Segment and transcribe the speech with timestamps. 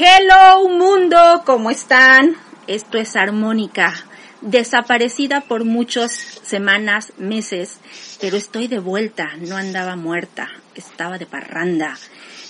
[0.00, 2.36] Hello mundo, ¿cómo están?
[2.68, 3.94] Esto es Armónica,
[4.42, 7.80] desaparecida por muchas semanas, meses,
[8.20, 11.98] pero estoy de vuelta, no andaba muerta, estaba de parranda.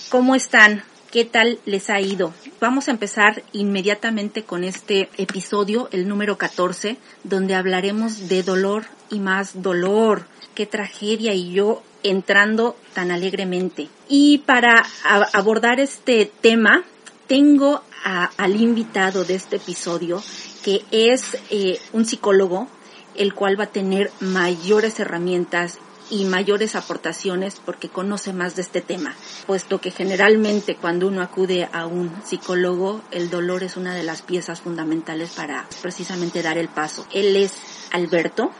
[0.09, 0.83] ¿Cómo están?
[1.09, 2.35] ¿Qué tal les ha ido?
[2.61, 9.19] Vamos a empezar inmediatamente con este episodio, el número 14, donde hablaremos de dolor y
[9.19, 10.27] más dolor.
[10.53, 13.89] Qué tragedia y yo entrando tan alegremente.
[14.07, 14.85] Y para
[15.33, 16.83] abordar este tema,
[17.29, 20.21] tengo al invitado de este episodio,
[20.63, 22.67] que es eh, un psicólogo,
[23.15, 25.77] el cual va a tener mayores herramientas
[26.09, 31.69] y mayores aportaciones porque conoce más de este tema, puesto que generalmente cuando uno acude
[31.71, 36.67] a un psicólogo, el dolor es una de las piezas fundamentales para precisamente dar el
[36.67, 37.05] paso.
[37.13, 37.53] Él es
[37.91, 38.51] Alberto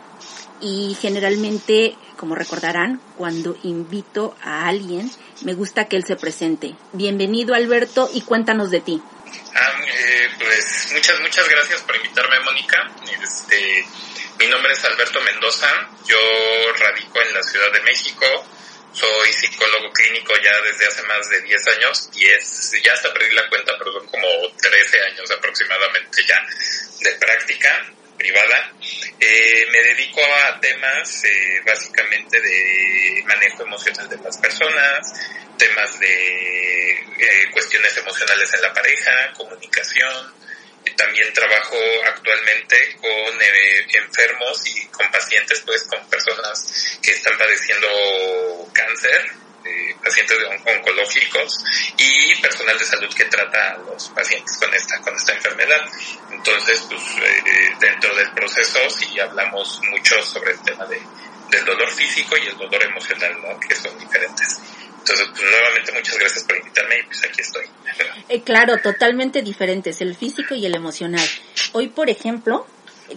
[0.62, 5.10] y generalmente, como recordarán, cuando invito a alguien,
[5.42, 6.76] me gusta que él se presente.
[6.94, 9.02] Bienvenido Alberto y cuéntanos de ti.
[9.56, 12.92] Ah, eh, pues muchas, muchas gracias por invitarme, Mónica.
[13.22, 13.86] Este,
[14.40, 15.68] mi nombre es Alberto Mendoza,
[16.06, 16.18] yo
[16.78, 18.26] radico en la Ciudad de México,
[18.94, 23.48] soy psicólogo clínico ya desde hace más de 10 años, 10, ya hasta perdí la
[23.50, 24.28] cuenta, pero son como
[24.62, 26.40] 13 años aproximadamente ya
[27.02, 27.86] de práctica
[28.20, 28.74] privada.
[29.20, 35.00] Eh, me dedico a temas eh, básicamente de manejo emocional de las personas,
[35.58, 40.38] temas de eh, cuestiones emocionales en la pareja, comunicación.
[40.96, 43.42] También trabajo actualmente con
[43.94, 47.88] enfermos y con pacientes, pues con personas que están padeciendo
[48.74, 49.32] cáncer,
[50.04, 51.64] pacientes oncológicos
[51.98, 55.82] y personal de salud que trata a los pacientes con esta con esta enfermedad.
[56.32, 61.02] Entonces, pues eh, dentro del proceso sí hablamos mucho sobre el tema de,
[61.52, 63.60] del dolor físico y el dolor emocional, ¿no?
[63.60, 64.60] Que son diferentes.
[65.00, 67.66] Entonces, pues nuevamente muchas gracias por invitarme y pues aquí estoy.
[68.30, 71.28] Eh, claro, totalmente diferentes, el físico y el emocional.
[71.74, 72.68] Hoy, por ejemplo,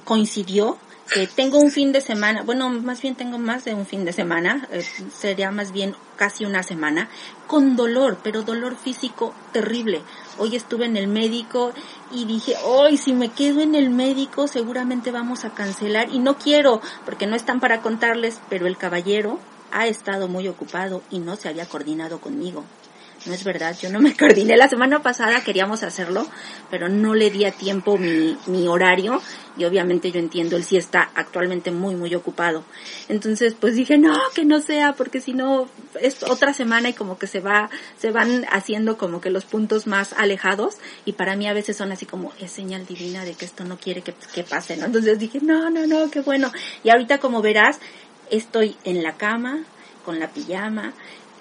[0.05, 0.79] coincidió
[1.13, 4.13] que tengo un fin de semana, bueno, más bien tengo más de un fin de
[4.13, 4.83] semana, eh,
[5.21, 7.09] sería más bien casi una semana,
[7.49, 10.03] con dolor, pero dolor físico terrible.
[10.39, 11.73] Hoy estuve en el médico
[12.13, 16.39] y dije, hoy si me quedo en el médico seguramente vamos a cancelar y no
[16.39, 19.41] quiero, porque no están para contarles, pero el caballero
[19.73, 22.63] ha estado muy ocupado y no se había coordinado conmigo
[23.27, 24.57] no es verdad, yo no me coordiné.
[24.57, 26.27] La semana pasada queríamos hacerlo,
[26.71, 29.21] pero no le di a tiempo mi, mi horario
[29.57, 32.65] y obviamente yo entiendo, él sí está actualmente muy, muy ocupado.
[33.09, 35.69] Entonces, pues dije, no, que no sea, porque si no,
[36.01, 37.69] es otra semana y como que se va,
[37.99, 41.93] se van haciendo como que los puntos más alejados y para mí a veces son
[41.93, 44.87] así como, es señal divina de que esto no quiere que, que pase, ¿no?
[44.87, 46.51] Entonces dije, no, no, no, qué bueno.
[46.83, 47.79] Y ahorita como verás,
[48.31, 49.65] estoy en la cama,
[50.05, 50.93] con la pijama,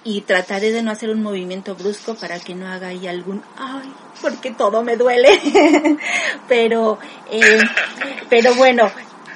[0.03, 3.93] y trataré de no hacer un movimiento brusco para que no haga ahí algún ay
[4.21, 5.29] porque todo me duele
[6.47, 6.97] pero
[7.31, 7.59] eh,
[8.29, 8.91] pero bueno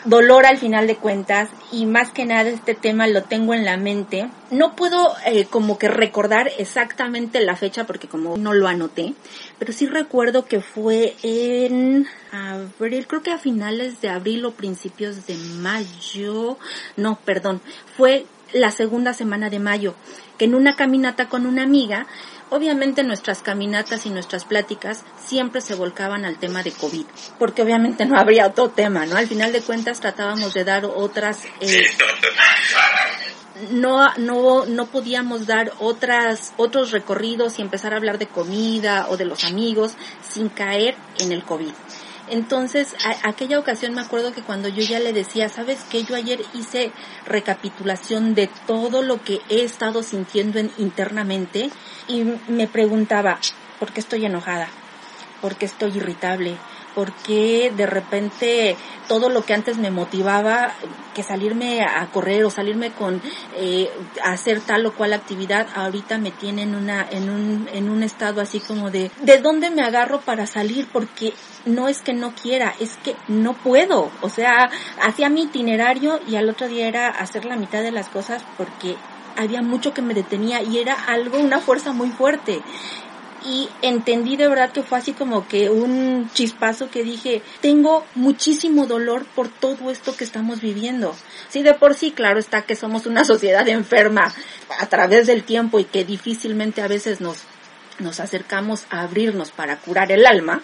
[0.06, 3.76] dolor al final de cuentas y más que nada este tema lo tengo en la
[3.76, 4.30] mente.
[4.52, 9.14] No puedo eh, como que recordar exactamente la fecha porque como no lo anoté
[9.58, 15.26] pero sí recuerdo que fue en abril creo que a finales de abril o principios
[15.28, 16.58] de mayo
[16.98, 17.62] no perdón
[17.98, 19.96] fue la segunda semana de mayo,
[20.38, 22.08] que en una caminata con una amiga,
[22.50, 27.06] obviamente nuestras caminatas y nuestras pláticas siempre se volcaban al tema de COVID,
[27.40, 29.18] porque obviamente no habría otro tema, ¿no?
[29.18, 31.44] Al final de cuentas tratábamos de dar otras...
[31.62, 31.86] Eh,
[33.72, 39.16] no, no, no podíamos dar otras, otros recorridos y empezar a hablar de comida o
[39.18, 41.72] de los amigos sin caer en el COVID.
[42.28, 46.42] Entonces, aquella ocasión me acuerdo que cuando yo ya le decía, sabes que yo ayer
[46.54, 46.92] hice
[47.26, 51.70] recapitulación de todo lo que he estado sintiendo internamente
[52.08, 53.40] y me preguntaba,
[53.80, 54.70] ¿por qué estoy enojada?
[55.42, 56.58] ¿Por qué estoy irritable?
[56.96, 60.72] Porque de repente todo lo que antes me motivaba,
[61.14, 63.22] que salirme a correr o salirme con
[63.56, 63.90] eh,
[64.24, 68.42] hacer tal o cual actividad, ahorita me tiene en una en un en un estado
[68.42, 71.34] así como de de dónde me agarro para salir porque
[71.66, 74.10] no es que no quiera, es que no puedo.
[74.22, 74.70] O sea,
[75.02, 78.96] hacía mi itinerario y al otro día era hacer la mitad de las cosas porque
[79.38, 82.62] había mucho que me detenía y era algo, una fuerza muy fuerte
[83.46, 88.88] y entendí de verdad que fue así como que un chispazo que dije, tengo muchísimo
[88.88, 91.16] dolor por todo esto que estamos viviendo.
[91.50, 94.34] Sí, de por sí, claro está que somos una sociedad enferma
[94.80, 97.38] a través del tiempo y que difícilmente a veces nos,
[98.00, 100.64] nos acercamos a abrirnos para curar el alma,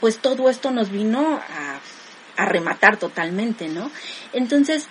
[0.00, 1.80] pues todo esto nos vino a,
[2.42, 3.90] a rematar totalmente, ¿no?
[4.32, 4.86] Entonces,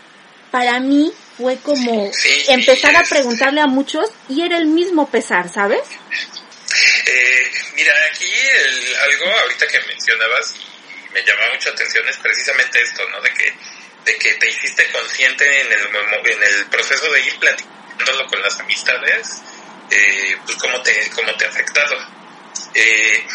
[0.51, 2.11] para mí fue como
[2.47, 5.81] empezar a preguntarle a muchos y era el mismo pesar, ¿sabes?
[7.05, 8.31] Eh, Mira, aquí
[9.01, 13.19] algo ahorita que mencionabas y me llama mucha atención es precisamente esto, ¿no?
[13.21, 13.53] De que,
[14.05, 18.59] de que te hiciste consciente en el, en el proceso de ir platicándolo con las
[18.59, 19.41] amistades,
[19.89, 21.97] eh, pues cómo te, cómo te ha afectado.
[22.75, 23.25] Eh,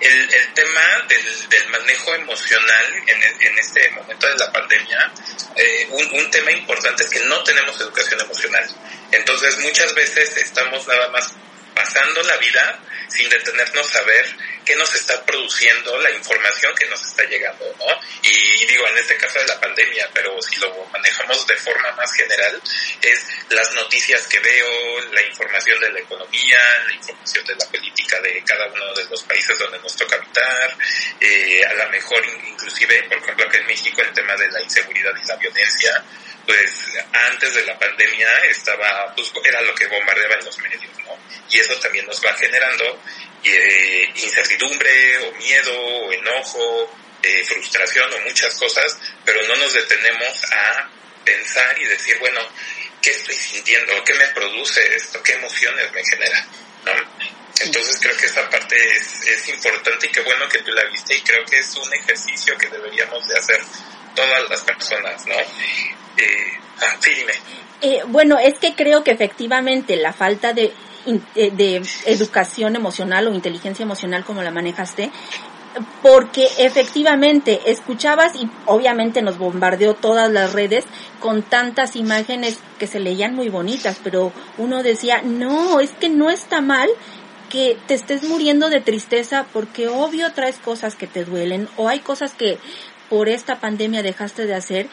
[0.00, 5.12] el, el tema del, del, manejo emocional en, en, este momento de la pandemia,
[5.56, 8.68] eh, un, un, tema importante es que no tenemos educación emocional.
[9.12, 11.32] Entonces muchas veces estamos nada más
[11.74, 14.26] pasando la vida sin detenernos a ver
[14.64, 17.86] qué nos está produciendo la información que nos está llegando, ¿no?
[18.22, 22.12] Y digo, en este caso de la pandemia, pero si lo manejamos de forma más
[22.12, 22.60] general,
[23.02, 28.20] es las noticias que veo, la información de la economía, la información de la política
[28.20, 30.76] de cada uno de los países donde nos toca habitar,
[31.20, 35.12] eh, a lo mejor inclusive, por ejemplo, aquí en México el tema de la inseguridad
[35.22, 36.04] y la violencia,
[36.46, 36.70] pues
[37.30, 41.18] antes de la pandemia estaba, pues era lo que bombardeaba en los medios, ¿no?
[41.50, 43.02] Y eso también nos va generando
[43.42, 50.52] eh, incertidumbre o miedo o enojo, eh, frustración o muchas cosas, pero no nos detenemos
[50.52, 50.90] a
[51.24, 52.40] pensar y decir, bueno,
[53.00, 54.02] ¿qué estoy sintiendo?
[54.04, 55.22] ¿Qué me produce esto?
[55.22, 56.46] ¿Qué emociones me genera?
[56.84, 56.92] ¿no?
[57.60, 61.16] Entonces creo que esa parte es, es importante y qué bueno que tú la viste
[61.16, 63.60] y creo que es un ejercicio que deberíamos de hacer
[64.14, 65.34] todas las personas, ¿no?
[65.34, 66.58] Eh,
[67.00, 67.32] sí, dime.
[67.82, 70.72] Eh, bueno, es que creo que efectivamente la falta de,
[71.06, 75.10] eh, de educación emocional o inteligencia emocional como la manejaste,
[76.02, 80.84] porque efectivamente escuchabas y obviamente nos bombardeó todas las redes
[81.20, 86.30] con tantas imágenes que se leían muy bonitas, pero uno decía, no, es que no
[86.30, 86.88] está mal
[87.50, 92.00] que te estés muriendo de tristeza porque obvio traes cosas que te duelen o hay
[92.00, 92.58] cosas que
[93.08, 94.88] por esta pandemia dejaste de hacer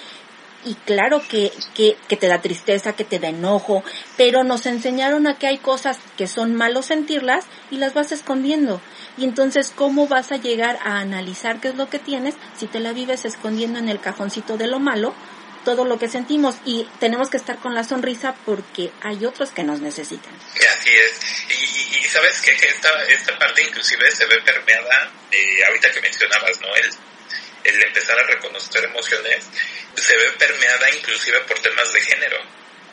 [0.63, 3.83] y claro que, que, que, te da tristeza, que te da enojo,
[4.17, 8.81] pero nos enseñaron a que hay cosas que son malos sentirlas y las vas escondiendo.
[9.17, 12.79] Y entonces, ¿cómo vas a llegar a analizar qué es lo que tienes si te
[12.79, 15.13] la vives escondiendo en el cajoncito de lo malo?
[15.63, 19.63] todo lo que sentimos y tenemos que estar con la sonrisa porque hay otros que
[19.63, 20.33] nos necesitan.
[20.55, 21.51] Así es.
[21.51, 26.75] Y, sabes que esta, esta parte inclusive se ve permeada, eh, ahorita que mencionabas, ¿no?
[26.75, 26.91] El
[27.63, 29.45] el empezar a reconocer emociones,
[29.95, 32.37] se ve permeada inclusive por temas de género.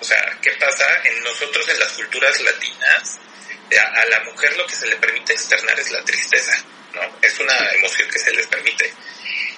[0.00, 0.84] O sea, ¿qué pasa?
[1.04, 3.18] En nosotros, en las culturas latinas,
[3.76, 6.56] a, la mujer lo que se le permite externar es la tristeza,
[6.94, 7.18] ¿no?
[7.20, 8.92] Es una emoción que se les permite.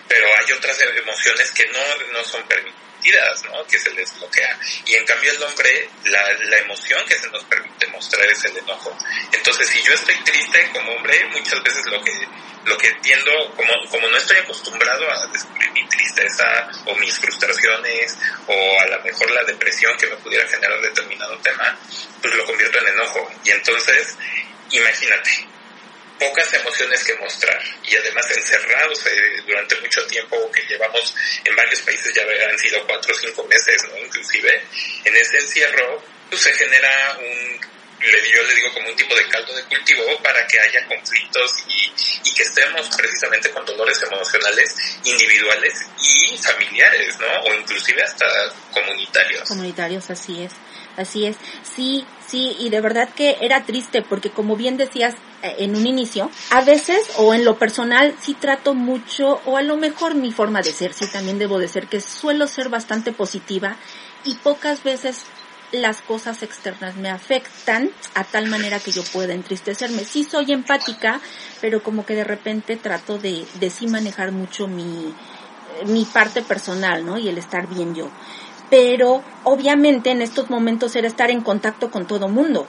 [0.09, 2.80] Pero hay otras emociones que no, no son permitidas,
[3.44, 3.64] ¿no?
[3.67, 4.58] Que se les bloquea.
[4.87, 8.56] Y en cambio el hombre, la, la emoción que se nos permite mostrar es el
[8.58, 8.97] enojo.
[9.32, 12.12] Entonces, si yo estoy triste como hombre, muchas veces lo que
[12.64, 18.19] lo que entiendo, como, como no estoy acostumbrado a descubrir mi tristeza o mis frustraciones
[18.47, 21.79] o a lo mejor la depresión que me pudiera generar determinado tema,
[22.20, 23.31] pues lo convierto en enojo.
[23.44, 24.17] Y entonces,
[24.70, 25.49] imagínate,
[26.20, 31.14] pocas emociones que mostrar y además encerrados eh, durante mucho tiempo que llevamos
[31.44, 33.96] en varios países ya han sido cuatro o cinco meses, ¿no?
[33.99, 34.62] Inclusive,
[35.05, 37.70] en ese encierro, pues se genera un
[38.00, 42.31] yo le digo como un tipo de caldo de cultivo para que haya conflictos y,
[42.31, 44.75] y que estemos precisamente con dolores emocionales
[45.05, 47.26] individuales y familiares, ¿no?
[47.43, 48.26] O inclusive hasta
[48.73, 49.49] comunitarios.
[49.49, 50.52] Comunitarios, así es.
[50.96, 55.76] Así es, sí, sí, y de verdad que era triste porque como bien decías en
[55.76, 60.14] un inicio, a veces o en lo personal sí trato mucho, o a lo mejor
[60.14, 63.76] mi forma de ser, sí también debo de ser, que suelo ser bastante positiva
[64.25, 65.25] y pocas veces
[65.73, 70.04] las cosas externas me afectan a tal manera que yo pueda entristecerme.
[70.04, 71.20] Sí soy empática,
[71.61, 75.14] pero como que de repente trato de, de sí manejar mucho mi,
[75.87, 77.18] mi parte personal, ¿no?
[77.18, 78.09] Y el estar bien yo.
[78.68, 82.68] Pero obviamente en estos momentos era estar en contacto con todo mundo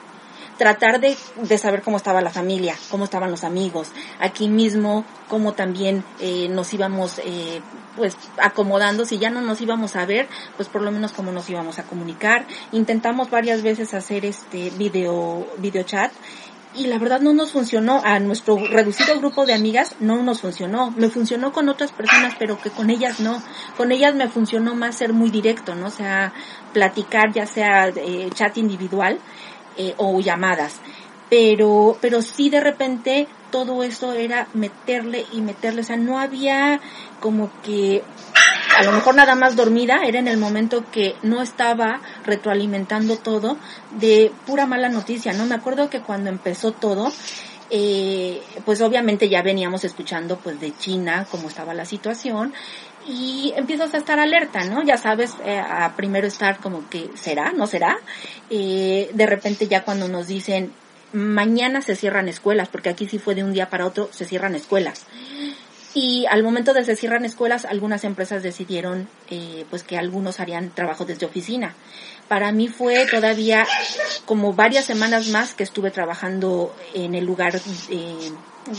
[0.58, 3.90] tratar de, de, saber cómo estaba la familia, cómo estaban los amigos,
[4.20, 7.62] aquí mismo, cómo también eh, nos íbamos eh,
[7.96, 10.28] pues acomodando, si ya no nos íbamos a ver,
[10.58, 12.46] pues por lo menos cómo nos íbamos a comunicar.
[12.72, 16.12] Intentamos varias veces hacer este video, video chat
[16.74, 18.02] y la verdad no nos funcionó.
[18.04, 20.92] A nuestro reducido grupo de amigas no nos funcionó.
[20.92, 23.42] Me funcionó con otras personas, pero que con ellas no.
[23.78, 25.88] Con ellas me funcionó más ser muy directo, ¿no?
[25.88, 26.34] O sea,
[26.74, 29.20] platicar ya sea eh, chat individual
[29.78, 30.76] eh, o llamadas.
[31.30, 36.82] Pero, pero sí de repente todo eso era meterle y meterle, o sea, no había
[37.20, 38.04] como que
[38.78, 43.58] a lo mejor nada más dormida, era en el momento que no estaba retroalimentando todo
[43.92, 45.46] de pura mala noticia, ¿no?
[45.46, 47.12] Me acuerdo que cuando empezó todo,
[47.70, 52.54] eh, pues obviamente ya veníamos escuchando pues de China cómo estaba la situación
[53.08, 54.84] y empiezas a estar alerta, ¿no?
[54.84, 57.98] Ya sabes, eh, a primero estar como que será, no será.
[58.50, 60.72] Eh, de repente ya cuando nos dicen
[61.14, 64.56] mañana se cierran escuelas, porque aquí sí fue de un día para otro, se cierran
[64.56, 65.06] escuelas.
[65.94, 70.70] Y al momento de se cierran escuelas, algunas empresas decidieron eh, pues que algunos harían
[70.70, 71.76] trabajo desde oficina.
[72.30, 73.68] Para mí fue todavía
[74.26, 78.32] como varias semanas más que estuve trabajando en el lugar, eh,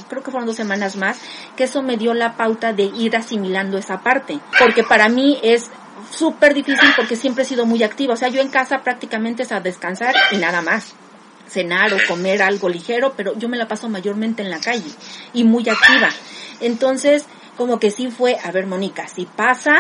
[0.09, 1.19] creo que fueron dos semanas más,
[1.57, 4.39] que eso me dio la pauta de ir asimilando esa parte.
[4.59, 5.71] Porque para mí es
[6.11, 8.15] súper difícil porque siempre he sido muy activa.
[8.15, 10.95] O sea, yo en casa prácticamente es a descansar y nada más
[11.49, 14.91] cenar o comer algo ligero, pero yo me la paso mayormente en la calle
[15.33, 16.09] y muy activa.
[16.61, 19.77] Entonces, como que sí fue, a ver, Mónica, si pasa,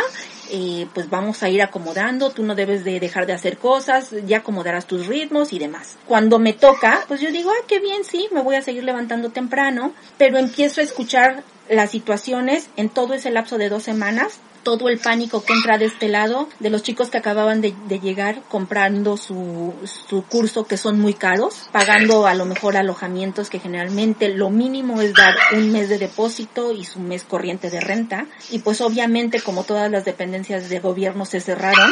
[0.50, 4.38] eh, pues vamos a ir acomodando, tú no debes de dejar de hacer cosas, ya
[4.38, 5.96] acomodarás tus ritmos y demás.
[6.06, 9.30] Cuando me toca, pues yo digo, ah, qué bien, sí, me voy a seguir levantando
[9.30, 14.88] temprano, pero empiezo a escuchar las situaciones en todo ese lapso de dos semanas todo
[14.88, 19.16] el pánico que entra de este lado, de los chicos que acababan de, llegar comprando
[19.16, 24.50] su, su curso que son muy caros, pagando a lo mejor alojamientos que generalmente lo
[24.50, 28.26] mínimo es dar un mes de depósito y su mes corriente de renta.
[28.50, 31.90] Y pues obviamente como todas las dependencias de gobierno se cerraron,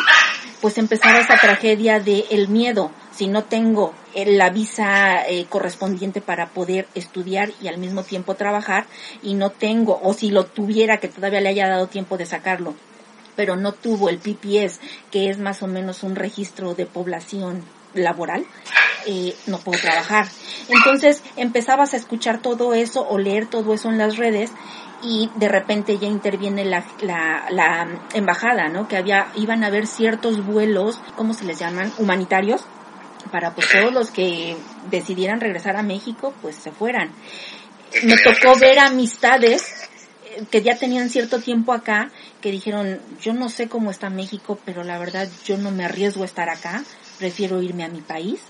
[0.61, 6.49] pues empezaba esa tragedia de el miedo si no tengo la visa eh, correspondiente para
[6.49, 8.87] poder estudiar y al mismo tiempo trabajar
[9.23, 12.75] y no tengo, o si lo tuviera que todavía le haya dado tiempo de sacarlo,
[13.37, 17.65] pero no tuvo el PPS, que es más o menos un registro de población
[17.95, 18.45] laboral,
[19.07, 20.27] eh, no puedo trabajar.
[20.69, 24.53] Entonces empezabas a escuchar todo eso o leer todo eso en las redes
[25.03, 28.87] y de repente ya interviene la, la, la embajada, ¿no?
[28.89, 31.93] Que había, iban a haber ciertos vuelos, ¿cómo se les llaman?
[31.99, 32.67] Humanitarios,
[33.31, 34.57] para pues todos los que
[34.91, 37.11] decidieran regresar a México, pues se fueran.
[38.05, 39.89] Me tocó ver amistades
[40.25, 42.11] eh, que ya tenían cierto tiempo acá,
[42.41, 46.23] que dijeron, yo no sé cómo está México, pero la verdad yo no me arriesgo
[46.23, 46.85] a estar acá,
[47.19, 48.41] prefiero irme a mi país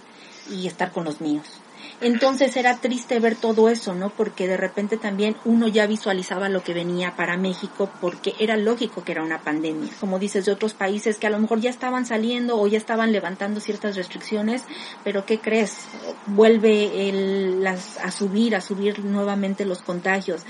[0.50, 1.59] y estar con los míos.
[2.00, 4.09] Entonces era triste ver todo eso, ¿no?
[4.09, 9.04] Porque de repente también uno ya visualizaba lo que venía para México porque era lógico
[9.04, 9.90] que era una pandemia.
[10.00, 13.12] Como dices, de otros países que a lo mejor ya estaban saliendo o ya estaban
[13.12, 14.64] levantando ciertas restricciones,
[15.04, 15.88] pero ¿qué crees?
[16.26, 20.42] Vuelve el, las, a subir, a subir nuevamente los contagios.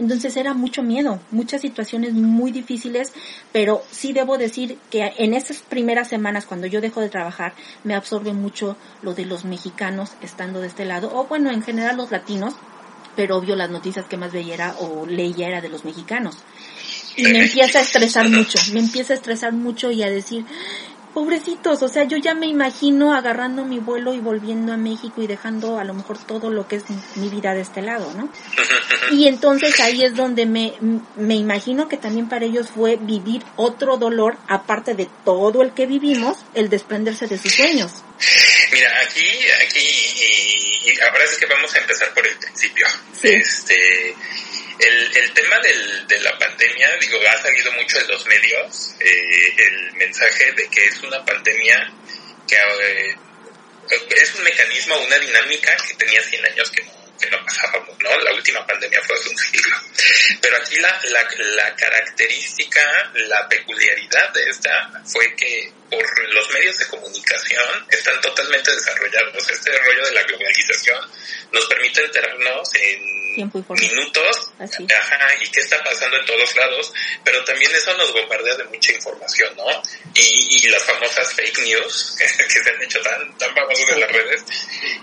[0.00, 3.12] Entonces era mucho miedo, muchas situaciones muy difíciles,
[3.52, 7.52] pero sí debo decir que en esas primeras semanas cuando yo dejo de trabajar
[7.84, 11.98] me absorbe mucho lo de los mexicanos estando de este lado, o bueno, en general
[11.98, 12.54] los latinos,
[13.14, 16.38] pero obvio las noticias que más veía o leía era de los mexicanos.
[17.16, 20.46] Y me empieza a estresar mucho, me empieza a estresar mucho y a decir,
[21.14, 25.26] pobrecitos, o sea, yo ya me imagino agarrando mi vuelo y volviendo a México y
[25.26, 26.84] dejando a lo mejor todo lo que es
[27.16, 28.32] mi vida de este lado, ¿no?
[29.12, 30.74] Y entonces ahí es donde me,
[31.16, 35.86] me imagino que también para ellos fue vivir otro dolor, aparte de todo el que
[35.86, 37.92] vivimos, el desprenderse de sus sueños.
[38.72, 39.26] Mira, aquí,
[39.66, 39.88] aquí,
[40.84, 42.86] y, ahora es que vamos a empezar por el principio.
[43.22, 44.14] Este,
[44.80, 49.54] el, el tema del, de la pandemia, digo, ha salido mucho en los medios eh,
[49.58, 51.92] el mensaje de que es una pandemia
[52.48, 53.16] que eh,
[54.16, 58.18] es un mecanismo, una dinámica que tenía 100 años que no, que no pasábamos, ¿no?
[58.20, 59.76] La última pandemia fue hace un siglo.
[60.40, 66.78] Pero aquí la, la, la característica, la peculiaridad de esta fue que por los medios
[66.78, 69.50] de comunicación están totalmente desarrollados.
[69.50, 71.10] Este rollo de la globalización
[71.52, 74.52] nos permite enterarnos en minutos.
[74.58, 76.92] Ajá, y qué está pasando en todos lados,
[77.24, 79.66] pero también eso nos bombardea de mucha información, ¿no?
[80.14, 84.12] Y, y las famosas fake news que se han hecho tan, tan famosas en las
[84.12, 84.44] redes,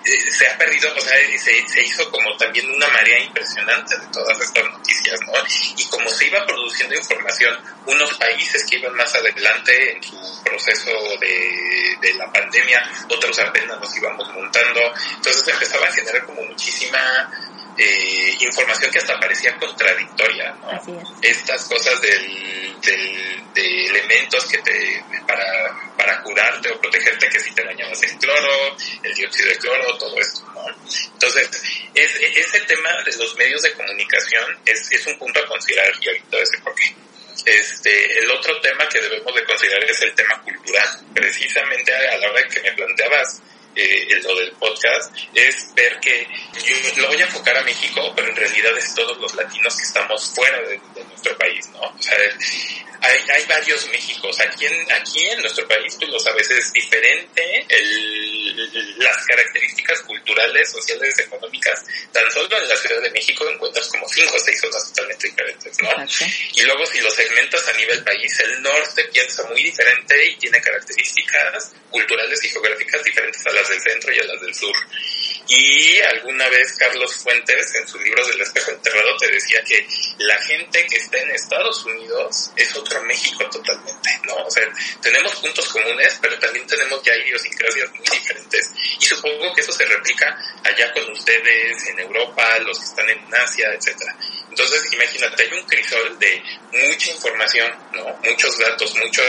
[0.05, 4.07] eh, se ha perdido, o sea, se, se hizo como también una marea impresionante de
[4.11, 5.33] todas estas noticias, ¿no?
[5.77, 10.91] Y como se iba produciendo información, unos países que iban más adelante en su proceso
[11.19, 17.31] de, de la pandemia, otros apenas nos íbamos montando, entonces empezaba a generar como muchísima
[17.77, 21.17] eh, información que hasta parecía contradictoria, ¿no?
[21.21, 27.53] Estas cosas del, del, de elementos que te, para, para curarte o protegerte que si
[27.53, 30.65] te bañabas el cloro, el dióxido de cloro, todo esto, ¿no?
[31.13, 31.49] Entonces,
[31.93, 36.07] es, ese tema de los medios de comunicación es, es un punto a considerar y
[36.07, 36.95] ahorita ese por qué.
[37.45, 40.87] Este, el otro tema que debemos de considerar es el tema cultural.
[41.13, 43.41] Precisamente a la hora que me planteabas
[43.77, 46.27] eh, lo del podcast, es ver que
[46.65, 49.83] yo lo voy a enfocar a México, pero en realidad es todos los latinos que
[49.83, 51.81] estamos fuera de, nuestro país, ¿no?
[51.81, 52.17] O sea,
[53.01, 54.39] hay, hay varios Méxicos.
[54.39, 60.71] Aquí en, aquí en nuestro país, tú lo sabes, es diferente el, las características culturales,
[60.71, 61.83] sociales, económicas.
[62.11, 65.81] Tan solo en la Ciudad de México encuentras como cinco o seis zonas totalmente diferentes,
[65.81, 65.89] ¿no?
[66.53, 70.61] Y luego si lo segmentas a nivel país, el norte piensa muy diferente y tiene
[70.61, 74.75] características culturales y geográficas diferentes a las del centro y a las del sur.
[75.49, 79.87] Y alguna vez Carlos Fuentes, en sus libros del espejo enterrado, te decía que
[80.19, 84.35] la gente que está en Estados Unidos es otro México totalmente, ¿no?
[84.35, 84.63] O sea,
[85.01, 88.73] tenemos puntos comunes, pero también tenemos ya idiosincrasias muy diferentes.
[88.99, 93.35] Y supongo que eso se replica allá con ustedes, en Europa, los que están en
[93.35, 94.17] Asia, etcétera.
[94.57, 98.05] Entonces, imagínate, hay un crisol de mucha información, ¿no?
[98.23, 99.21] Muchos datos, mucho,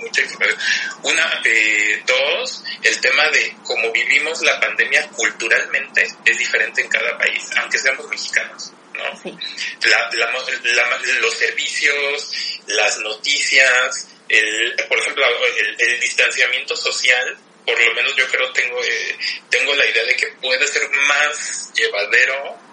[0.00, 0.60] mucha información.
[1.02, 7.16] Una, eh, dos, el tema de cómo vivimos la pandemia culturalmente es diferente en cada
[7.16, 8.70] país, aunque seamos mexicanos.
[8.92, 9.18] ¿no?
[9.22, 9.34] Sí.
[11.22, 15.24] los servicios, las noticias, el, por ejemplo,
[15.78, 19.18] el, distanciamiento social, por lo menos yo creo tengo eh,
[19.48, 22.65] tengo la idea de que puede ser más llevadero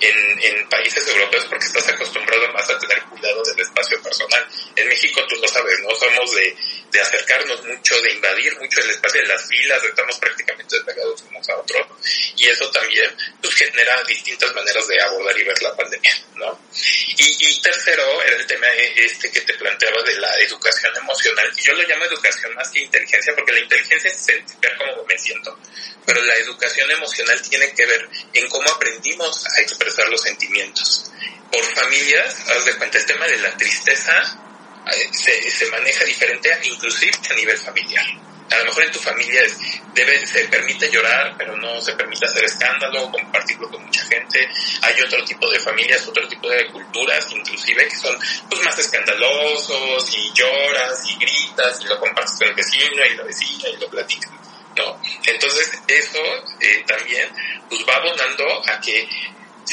[0.00, 4.46] en, en, países europeos porque estás acostumbrado más a tener cuidado del espacio personal.
[4.76, 5.94] En México tú lo sabes, ¿no?
[5.94, 6.56] Somos de,
[6.90, 11.48] de acercarnos mucho, de invadir mucho el espacio de las filas, estamos prácticamente despegados unos
[11.48, 11.86] a otros
[12.36, 13.10] y eso también
[13.40, 16.60] pues, genera distintas maneras de abordar y ver la pandemia, ¿no?
[17.16, 21.62] Y, y tercero era el tema este que te planteaba de la educación emocional y
[21.62, 24.26] yo lo llamo educación más que inteligencia porque la inteligencia es
[24.60, 25.58] ver cómo me siento,
[26.04, 31.10] pero la educación emocional tiene que ver en cómo aprendimos a expresar los sentimientos.
[31.50, 34.38] Por familias, haz de cuenta, el tema de la tristeza
[34.92, 38.06] eh, se, se maneja diferente inclusive a nivel familiar.
[38.50, 39.56] A lo mejor en tu familia es,
[39.94, 44.46] debe, se permite llorar, pero no se permite hacer escándalo, compartirlo con mucha gente.
[44.82, 48.16] Hay otro tipo de familias, otro tipo de culturas, inclusive, que son
[48.50, 53.22] pues más escandalosos y lloras y gritas y lo compartes con el vecino y la
[53.24, 54.30] vecina y lo platicas.
[54.76, 55.00] ¿no?
[55.24, 56.20] Entonces eso
[56.60, 57.30] eh, también
[57.68, 59.08] pues va abonando a que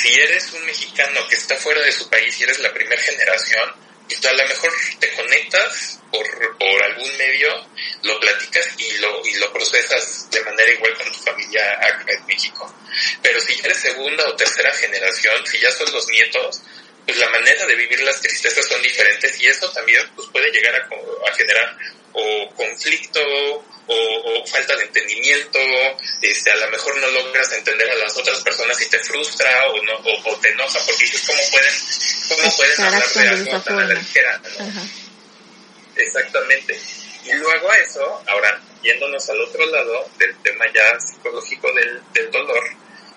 [0.02, 3.72] si eres un mexicano que está fuera de su país y eres la primera generación,
[4.08, 7.68] pues a lo mejor te conectas por, por algún medio,
[8.04, 12.26] lo platicas y lo, y lo procesas de manera igual con tu familia acá en
[12.26, 12.74] México.
[13.22, 16.62] Pero si ya eres segunda o tercera generación, si ya son los nietos,
[17.06, 20.76] pues la manera de vivir las tristezas son diferentes y eso también pues puede llegar
[20.76, 21.78] a, a generar
[22.14, 23.20] o conflicto
[23.94, 25.60] o, falta de entendimiento,
[26.22, 29.84] este, a lo mejor no logras entender a las otras personas y te frustra o,
[29.84, 29.94] no,
[30.26, 31.74] o, te enoja porque dices cómo pueden,
[32.30, 34.42] cómo pueden hablar de algo tan a la ligera.
[35.96, 36.80] Exactamente.
[37.26, 42.32] Y luego a eso, ahora yéndonos al otro lado del tema ya psicológico del, del
[42.32, 42.64] dolor,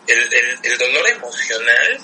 [0.06, 1.98] el, el, el dolor emocional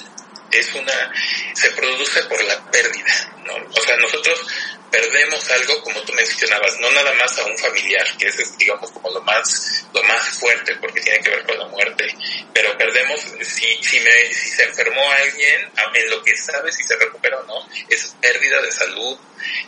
[0.51, 1.13] es una,
[1.55, 3.55] se produce por la pérdida, ¿no?
[3.55, 4.47] O sea, nosotros
[4.91, 9.11] perdemos algo como tú mencionabas, no nada más a un familiar, que es digamos como
[9.11, 12.13] lo más, lo más fuerte porque tiene que ver con la muerte,
[12.53, 16.97] pero perdemos, si, si, me, si se enfermó alguien, en lo que sabe si se
[16.97, 19.19] recupera o no, es pérdida de salud,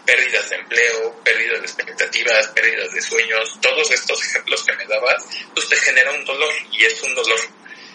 [0.04, 5.24] pérdidas de empleo, pérdida de expectativas, pérdidas de sueños, todos estos ejemplos que me dabas,
[5.54, 7.40] pues te genera un dolor y es un dolor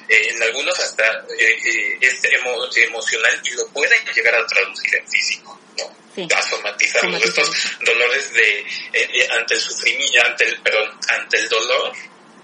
[0.10, 1.06] eh, en algunos hasta
[1.38, 2.22] eh, eh, es
[2.78, 6.28] emocional y lo pueden llegar a traducir en físico, ¿no?
[6.36, 7.18] A somatizarlo.
[7.18, 8.66] Estos dolores de,
[9.32, 11.92] ante el sufrimiento, ante el, perdón, ante el dolor,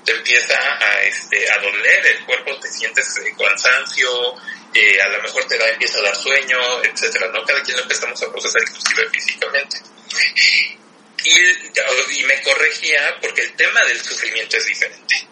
[0.05, 5.57] te empieza a, este, a doler, el cuerpo te sientes cansancio, a lo mejor te
[5.57, 7.45] da, empieza a dar sueño, etcétera, ¿no?
[7.45, 9.77] Cada quien lo empezamos a procesar inclusive físicamente.
[11.23, 15.27] Y, y me corregía porque el tema del sufrimiento es diferente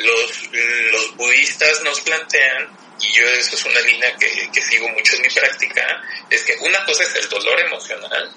[0.00, 0.50] los,
[0.92, 5.22] los budistas nos plantean, y yo eso es una línea que, que sigo mucho en
[5.22, 8.30] mi práctica, es que una cosa es el dolor emocional,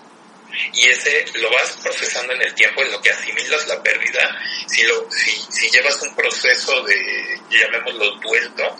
[0.74, 4.40] y ese lo vas procesando en el tiempo en lo que asimilas la pérdida.
[4.68, 8.78] Si, lo, si, si llevas un proceso de, llamémoslo, duelo,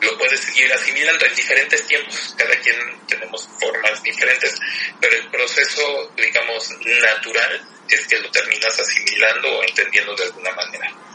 [0.00, 2.34] lo puedes ir asimilando en diferentes tiempos.
[2.36, 2.76] Cada quien
[3.06, 4.54] tenemos formas diferentes,
[5.00, 11.07] pero el proceso, digamos, natural es que lo terminas asimilando o entendiendo de alguna manera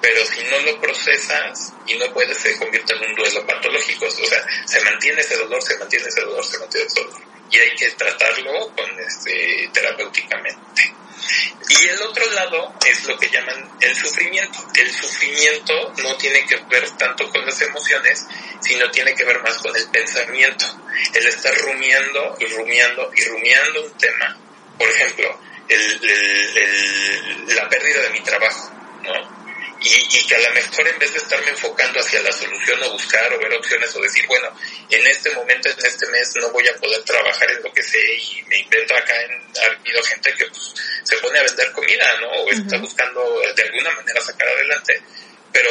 [0.00, 4.06] pero si no lo procesas y no puedes, se convierte en un duelo patológico.
[4.06, 7.20] O sea, se mantiene ese dolor, se mantiene ese dolor, se mantiene ese dolor.
[7.50, 10.94] Y hay que tratarlo con este, terapéuticamente.
[11.68, 14.58] Y el otro lado es lo que llaman el sufrimiento.
[14.74, 18.26] El sufrimiento no tiene que ver tanto con las emociones,
[18.60, 20.64] sino tiene que ver más con el pensamiento.
[21.12, 24.36] El estar rumiando y rumiando y rumiando un tema.
[24.78, 29.39] Por ejemplo, el, la pérdida de mi trabajo, ¿no?
[29.82, 33.32] Y, que a lo mejor en vez de estarme enfocando hacia la solución o buscar
[33.32, 34.48] o ver opciones o decir, bueno,
[34.90, 37.98] en este momento, en este mes no voy a poder trabajar en lo que sé
[38.14, 42.20] y me invento acá, en, ha habido gente que pues, se pone a vender comida,
[42.20, 42.28] ¿no?
[42.30, 45.02] O está buscando de alguna manera sacar adelante.
[45.52, 45.70] Pero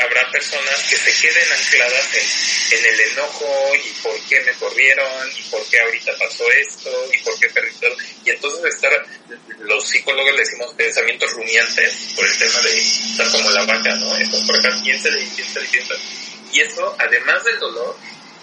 [0.00, 2.14] habrá personas que se queden ancladas
[2.72, 7.18] en, el enojo y por qué me corrieron y por qué ahorita pasó esto y
[7.22, 7.96] por qué perdí todo.
[8.24, 9.06] Y entonces estar,
[9.60, 14.10] los psicólogos le decimos pensamientos rumiantes por el tema de estar como la vaca, ¿no?
[14.46, 16.00] Por acá piénsale y piénsale y piénsale.
[16.52, 17.96] Y eso, además del dolor,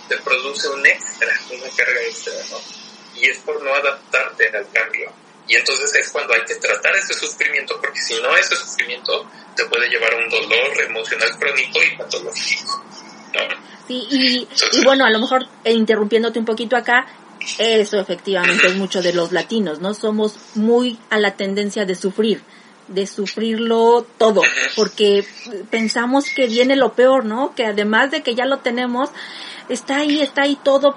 [0.08, 2.62] te produce un extra, una carga extra, ¿no?
[3.16, 5.14] Y es por no adaptarte al cambio.
[5.52, 9.66] Y entonces es cuando hay que tratar ese sufrimiento, porque si no ese sufrimiento te
[9.66, 12.86] puede llevar a un dolor emocional crónico y patológico.
[13.86, 17.06] Sí, y, y bueno, a lo mejor eh, interrumpiéndote un poquito acá,
[17.58, 19.94] eso efectivamente es mucho de los latinos, ¿no?
[19.94, 22.42] Somos muy a la tendencia de sufrir,
[22.88, 24.44] de sufrirlo todo,
[24.78, 25.26] porque
[25.70, 27.54] pensamos que viene lo peor, ¿no?
[27.56, 29.10] Que además de que ya lo tenemos,
[29.68, 30.96] está ahí, está ahí todo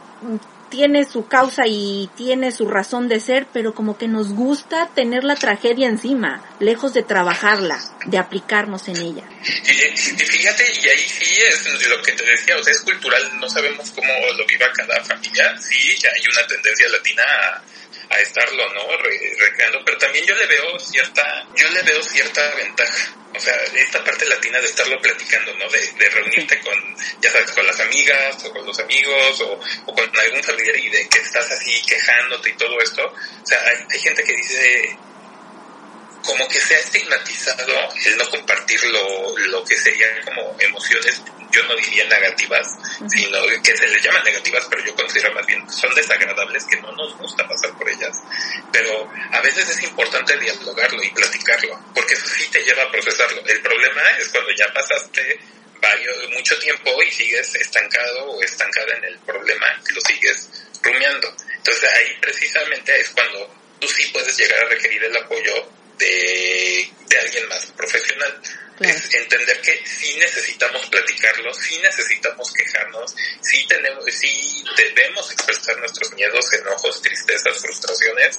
[0.74, 5.22] tiene su causa y tiene su razón de ser, pero como que nos gusta tener
[5.22, 9.22] la tragedia encima, lejos de trabajarla, de aplicarnos en ella.
[9.44, 13.48] Y, fíjate, y ahí sí es lo que te decía, o sea, es cultural, no
[13.48, 17.62] sabemos cómo lo viva cada familia, sí, hay una tendencia latina a,
[18.20, 18.96] estarlo, ¿no?
[19.38, 24.04] recreando, pero también yo le veo cierta, yo le veo cierta ventaja o sea, esta
[24.04, 25.68] parte latina de estarlo platicando, ¿no?
[25.68, 29.58] De, reunirte con, ya sabes, con las amigas o con los amigos o,
[29.92, 33.04] con algún familiar y de que estás así quejándote y todo esto.
[33.06, 33.58] O sea,
[33.90, 34.96] hay, gente que dice,
[36.22, 37.74] como que se ha estigmatizado
[38.04, 41.20] el no compartir lo, lo que serían como emociones,
[41.54, 42.66] yo no diría negativas,
[43.08, 46.92] sino que se les llama negativas, pero yo considero más bien son desagradables que no
[46.92, 48.16] nos gusta pasar por ellas.
[48.72, 53.42] Pero a veces es importante dialogarlo y platicarlo, porque eso sí te lleva a procesarlo.
[53.46, 55.38] El problema es cuando ya pasaste
[55.80, 60.48] varios, mucho tiempo y sigues estancado o estancada en el problema lo sigues
[60.82, 61.28] rumiando.
[61.56, 67.18] Entonces ahí precisamente es cuando tú sí puedes llegar a requerir el apoyo de, de
[67.18, 68.40] alguien más profesional.
[68.80, 76.12] Es entender que sí necesitamos platicarlo, sí necesitamos quejarnos, sí tenemos, sí debemos expresar nuestros
[76.14, 78.38] miedos, enojos, tristezas, frustraciones,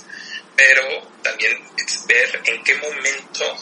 [0.55, 1.57] pero también
[2.07, 3.57] ver en qué momento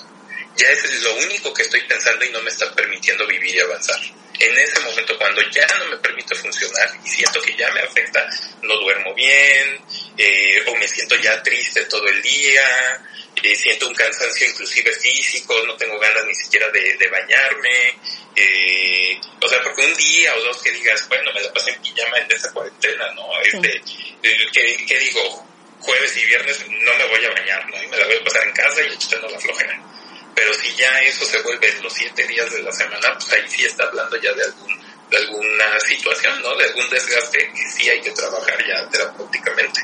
[0.55, 3.99] ya es lo único que estoy pensando y no me está permitiendo vivir y avanzar.
[4.39, 8.27] En ese momento, cuando ya no me permite funcionar y siento que ya me afecta,
[8.63, 9.79] no duermo bien,
[10.17, 12.63] eh, o me siento ya triste todo el día,
[13.43, 17.97] eh, siento un cansancio inclusive físico, no tengo ganas ni siquiera de, bañarme,
[18.35, 21.81] eh, o sea, porque un día o dos que digas, bueno, me la pasé en
[21.81, 23.27] pijama en esa cuarentena, ¿no?
[23.41, 23.81] Este,
[24.23, 25.45] eh, que, digo,
[25.81, 27.83] jueves y viernes no me voy a bañar, ¿no?
[27.83, 29.79] Y me la voy a pasar en casa y echando la flojera.
[30.35, 33.65] Pero si ya eso se vuelve los siete días de la semana, pues ahí sí
[33.65, 34.81] está hablando ya de algún
[35.13, 36.55] de alguna situación, ¿no?
[36.57, 39.81] De algún desgaste que sí hay que trabajar ya terapéuticamente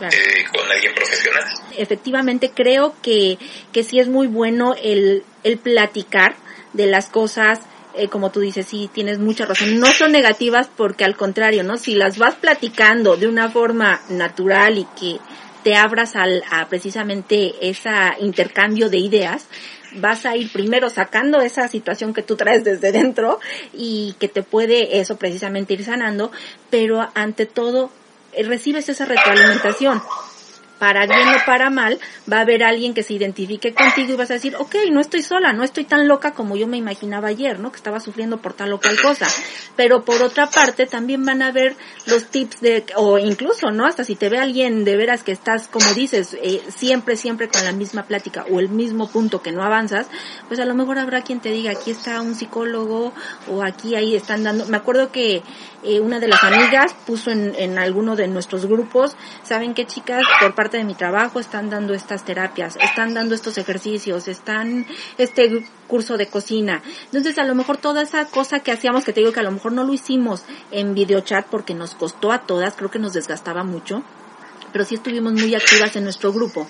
[0.00, 1.44] eh, con alguien profesional.
[1.76, 3.38] Efectivamente, creo que,
[3.72, 6.36] que sí es muy bueno el, el platicar
[6.72, 7.60] de las cosas
[7.94, 9.78] eh, como tú dices, sí, tienes mucha razón.
[9.78, 11.76] No son negativas porque al contrario, ¿no?
[11.76, 15.18] Si las vas platicando de una forma natural y que
[15.62, 19.46] te abras al, a precisamente ese intercambio de ideas,
[19.96, 23.40] vas a ir primero sacando esa situación que tú traes desde dentro
[23.72, 26.30] y que te puede eso precisamente ir sanando,
[26.70, 27.90] pero ante todo
[28.32, 30.02] eh, recibes esa retroalimentación
[30.82, 34.32] para bien o para mal, va a haber alguien que se identifique contigo y vas
[34.32, 37.60] a decir, ok, no estoy sola, no estoy tan loca como yo me imaginaba ayer,
[37.60, 37.70] ¿no?
[37.70, 39.28] Que estaba sufriendo por tal o cual cosa.
[39.76, 43.86] Pero por otra parte, también van a ver los tips de, o incluso, ¿no?
[43.86, 47.64] Hasta si te ve alguien de veras que estás, como dices, eh, siempre, siempre con
[47.64, 50.08] la misma plática o el mismo punto que no avanzas,
[50.48, 53.12] pues a lo mejor habrá quien te diga, aquí está un psicólogo
[53.46, 55.44] o aquí ahí están dando, me acuerdo que
[55.82, 60.22] eh, una de las amigas puso en, en alguno de nuestros grupos, ¿saben qué chicas?
[60.40, 64.86] Por parte de mi trabajo están dando estas terapias, están dando estos ejercicios, están
[65.18, 66.82] este curso de cocina.
[67.06, 69.50] Entonces a lo mejor toda esa cosa que hacíamos, que te digo que a lo
[69.50, 73.64] mejor no lo hicimos en videochat porque nos costó a todas, creo que nos desgastaba
[73.64, 74.02] mucho,
[74.72, 76.66] pero sí estuvimos muy activas en nuestro grupo.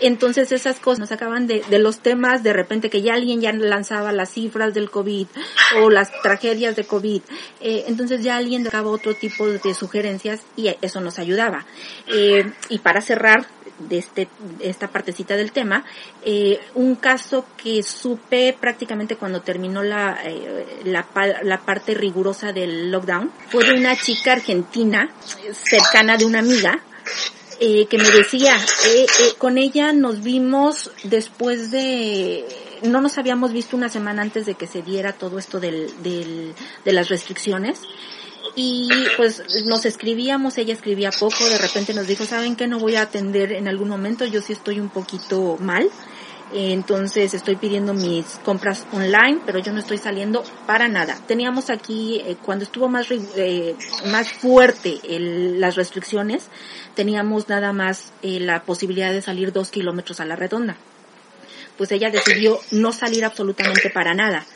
[0.00, 3.52] Entonces esas cosas nos acaban de, de los temas de repente que ya alguien ya
[3.52, 5.26] lanzaba las cifras del COVID
[5.82, 7.22] o las tragedias de COVID.
[7.60, 11.66] Eh, entonces ya alguien daba otro tipo de sugerencias y eso nos ayudaba.
[12.06, 13.46] Eh, y para cerrar
[13.78, 14.28] de este,
[14.60, 15.84] esta partecita del tema,
[16.24, 21.06] eh, un caso que supe prácticamente cuando terminó la, eh, la,
[21.42, 25.10] la parte rigurosa del lockdown fue de una chica argentina
[25.52, 26.80] cercana de una amiga
[27.60, 32.44] eh, que me decía, eh, eh, con ella nos vimos después de,
[32.82, 36.54] no nos habíamos visto una semana antes de que se diera todo esto del, del,
[36.84, 37.80] de las restricciones.
[38.54, 42.66] Y pues nos escribíamos, ella escribía poco, de repente nos dijo, ¿saben qué?
[42.66, 45.88] No voy a atender en algún momento, yo sí estoy un poquito mal.
[46.52, 51.18] Entonces estoy pidiendo mis compras online, pero yo no estoy saliendo para nada.
[51.26, 53.74] Teníamos aquí, eh, cuando estuvo más, eh,
[54.06, 56.48] más fuerte las restricciones,
[56.94, 60.76] teníamos nada más eh, la posibilidad de salir dos kilómetros a la redonda.
[61.76, 64.46] Pues ella decidió no salir absolutamente para nada.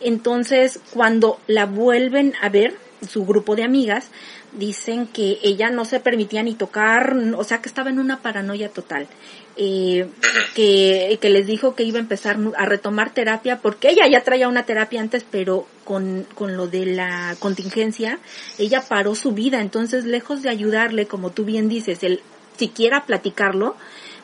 [0.00, 2.76] Entonces, cuando la vuelven a ver,
[3.08, 4.10] su grupo de amigas,
[4.52, 8.68] dicen que ella no se permitía ni tocar, o sea que estaba en una paranoia
[8.68, 9.08] total.
[9.56, 10.08] Eh,
[10.56, 14.48] que, que les dijo que iba a empezar a retomar terapia porque ella ya traía
[14.48, 18.18] una terapia antes, pero con, con lo de la contingencia,
[18.58, 19.60] ella paró su vida.
[19.60, 22.20] Entonces, lejos de ayudarle, como tú bien dices, el
[22.56, 23.76] siquiera platicarlo,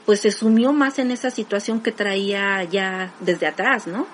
[0.06, 4.06] pues se sumió más en esa situación que traía ya desde atrás, ¿no?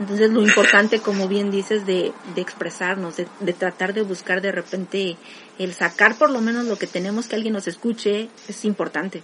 [0.00, 4.50] Entonces lo importante, como bien dices, de, de expresarnos, de, de, tratar de buscar de
[4.50, 5.16] repente
[5.58, 9.22] el sacar por lo menos lo que tenemos que alguien nos escuche, es importante.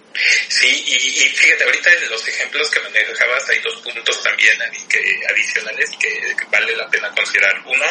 [0.48, 4.56] Sí, y, y fíjate, ahorita en los ejemplos que manejabas hay dos puntos también
[4.88, 7.62] que, adicionales que, que vale la pena considerar.
[7.66, 7.86] Uno,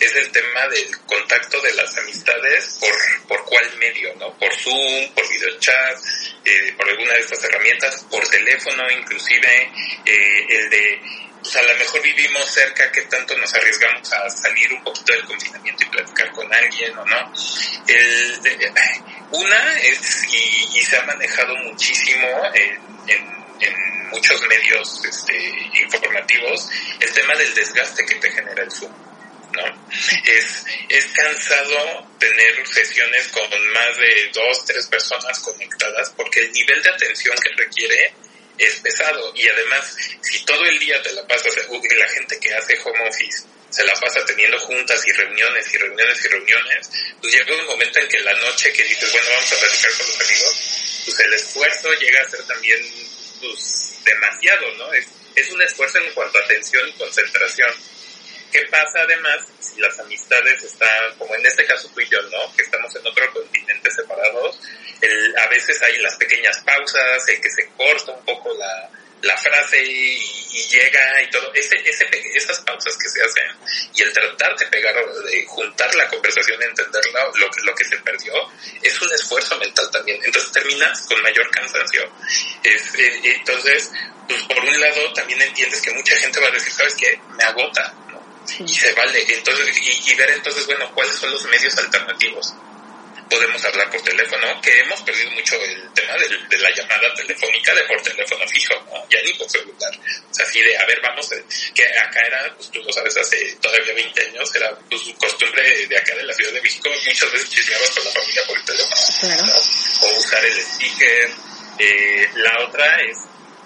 [0.00, 4.32] es el tema del contacto de las amistades por, por cuál medio, ¿no?
[4.38, 5.98] Por Zoom, por videochat,
[6.44, 9.70] eh, por alguna de estas herramientas, por teléfono inclusive,
[10.04, 11.00] eh, el de
[11.40, 15.24] pues a lo mejor vivimos cerca, que tanto nos arriesgamos a salir un poquito del
[15.24, 17.32] confinamiento y platicar con alguien o no.
[17.86, 18.40] El,
[19.30, 23.38] una es, y, se ha manejado muchísimo en, en,
[24.10, 25.36] muchos medios este,
[25.82, 28.90] informativos, el tema del desgaste que te genera el Zoom.
[29.52, 29.88] ¿no?
[30.24, 36.82] Es, es cansado tener sesiones con más de dos, tres personas conectadas porque el nivel
[36.82, 38.14] de atención que requiere
[38.58, 42.78] es pesado y además si todo el día te la pasas, la gente que hace
[42.84, 46.90] home office se la pasa teniendo juntas y reuniones y reuniones y reuniones,
[47.20, 50.06] pues llega un momento en que la noche que dices, bueno, vamos a platicar con
[50.06, 52.80] los amigos, pues el esfuerzo llega a ser también
[53.40, 54.92] pues, demasiado, ¿no?
[54.94, 57.74] Es, es un esfuerzo en cuanto a atención y concentración.
[58.50, 62.54] ¿Qué pasa además si las amistades están, como en este caso tú y yo, ¿no?
[62.56, 64.60] Que estamos en otro continente separados,
[65.36, 68.90] a veces hay las pequeñas pausas, el que se corta un poco la,
[69.22, 70.34] la frase y,
[70.70, 73.44] llega y todo, ese, ese, esas pausas que se hacen
[73.94, 78.32] y el tratar de pegar, de juntar la conversación, entenderla, lo lo que se perdió,
[78.82, 80.20] es un esfuerzo mental también.
[80.24, 82.12] Entonces terminas con mayor cansancio.
[82.62, 83.90] Es, eh, entonces,
[84.28, 87.18] pues por un lado también entiendes que mucha gente va a decir, ¿sabes qué?
[87.36, 87.94] Me agota,
[88.58, 88.66] ¿no?
[88.66, 89.24] Y se vale.
[89.28, 92.54] Entonces, y, y ver entonces, bueno, cuáles son los medios alternativos
[93.28, 97.82] podemos hablar por teléfono, que hemos perdido mucho el tema de, la llamada telefónica de
[97.84, 98.74] por teléfono fijo,
[99.10, 99.92] ya ni por celular.
[100.30, 103.16] O sea, así de, a ver, vamos, eh, que acá era, pues tú lo sabes,
[103.16, 107.32] hace todavía 20 años, era pues costumbre de acá de la Ciudad de México, muchas
[107.32, 109.52] veces chismeabas con la familia por el teléfono,
[110.02, 111.30] o usar el speaker.
[111.80, 113.18] Eh, la otra es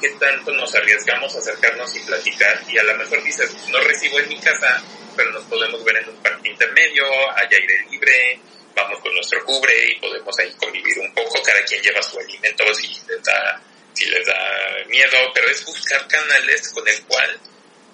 [0.03, 4.19] qué tanto nos arriesgamos a acercarnos y platicar, y a lo mejor dices, no recibo
[4.19, 4.83] en mi casa,
[5.17, 7.05] pero nos podemos ver en un parque intermedio,
[7.37, 8.41] hay aire libre,
[8.75, 12.65] vamos con nuestro cubre y podemos ahí convivir un poco, cada quien lleva su alimento
[12.75, 13.63] si les da,
[13.93, 17.41] si les da miedo, pero es buscar canales con el cual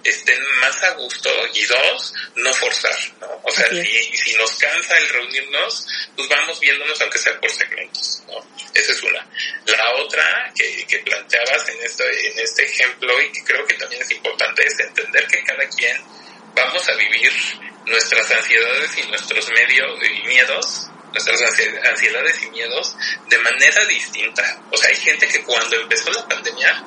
[0.04, 3.40] estén más a gusto y dos, no forzar, ¿no?
[3.42, 8.22] O sea, si, si, nos cansa el reunirnos, pues vamos viéndonos aunque sea por segmentos,
[8.28, 8.44] ¿no?
[8.74, 9.26] Esa es una.
[9.66, 14.02] La otra que, que planteabas en este, en este ejemplo y que creo que también
[14.02, 15.96] es importante es entender que cada quien
[16.54, 17.32] vamos a vivir
[17.86, 21.40] nuestras ansiedades y nuestros medios y miedos, nuestras
[21.84, 22.96] ansiedades y miedos
[23.28, 24.62] de manera distinta.
[24.70, 26.84] O sea, hay gente que cuando empezó la pandemia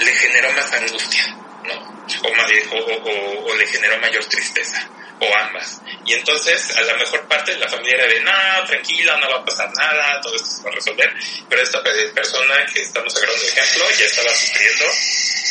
[0.00, 2.00] le generó más angustia, ¿no?
[2.22, 4.88] O, o, le generó mayor tristeza,
[5.20, 5.80] o ambas.
[6.04, 9.44] Y entonces, a la mejor parte la familia era de, no, tranquila, no va a
[9.44, 11.14] pasar nada, todo esto se va a resolver.
[11.48, 14.84] Pero esta persona que estamos agarrando de ejemplo ya estaba sufriendo,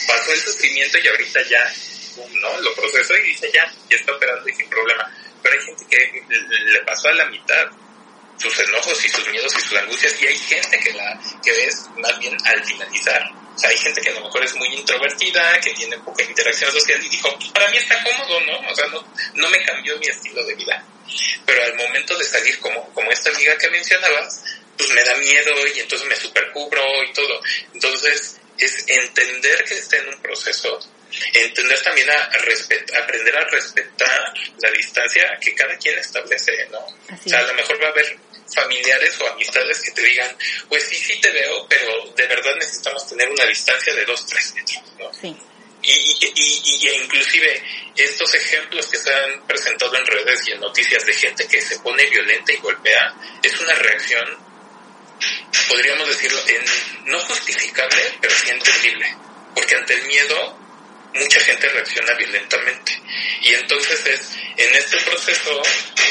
[0.08, 1.74] pasó el sufrimiento y ahorita ya
[2.42, 2.60] ¿no?
[2.62, 5.10] Lo procesó y dice ya, ya está operando y sin problema.
[5.42, 6.24] Pero hay gente que
[6.72, 7.68] le pasó a la mitad
[8.40, 11.86] sus enojos y sus miedos y sus angustias y hay gente que la que ves
[11.98, 13.22] más bien al finalizar.
[13.56, 16.72] O sea, hay gente que a lo mejor es muy introvertida, que tiene poca interacción
[16.72, 18.72] social y dijo, pues para mí está cómodo, ¿no?
[18.72, 20.84] O sea, no, no me cambió mi estilo de vida.
[21.46, 24.44] Pero al momento de salir como, como esta amiga que mencionabas,
[24.78, 27.42] pues me da miedo y entonces me supercubro y todo.
[27.74, 30.80] Entonces, es entender que está en un proceso
[31.34, 32.30] entender también a,
[33.02, 36.80] aprender a respetar la distancia que cada quien establece, ¿no?
[36.80, 38.18] o sea, a lo mejor va a haber
[38.54, 40.36] familiares o amistades que te digan,
[40.68, 44.54] pues sí, sí te veo, pero de verdad necesitamos tener una distancia de dos, tres
[44.56, 45.14] metros, ¿no?
[45.14, 45.36] Sí.
[45.82, 47.64] Y, y, y, inclusive
[47.96, 51.80] estos ejemplos que se han presentado en redes y en noticias de gente que se
[51.80, 54.38] pone violenta y golpea, es una reacción,
[55.70, 56.66] podríamos decirlo, en,
[57.06, 59.16] no justificable, pero sí entendible.
[59.56, 60.60] porque ante el miedo
[61.14, 63.02] mucha gente reacciona violentamente.
[63.42, 65.62] Y entonces es, en este proceso,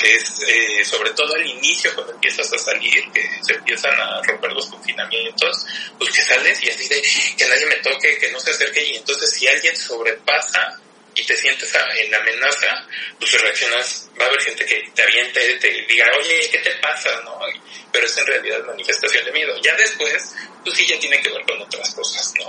[0.03, 4.53] es eh, sobre todo al inicio, cuando empiezas a salir, que se empiezan a romper
[4.53, 5.67] los confinamientos,
[5.99, 7.03] pues que sales y así de
[7.37, 10.81] que nadie me toque, que no se acerque, y entonces si alguien sobrepasa
[11.19, 12.87] y te sientes en amenaza,
[13.19, 17.11] pues reaccionas, va a haber gente que te aviente, te diga, oye, ¿qué te pasa?
[17.25, 17.41] ¿no?
[17.91, 19.61] Pero es en realidad manifestación de miedo.
[19.61, 22.47] Ya después, pues sí, ya tiene que ver con otras cosas, ¿no?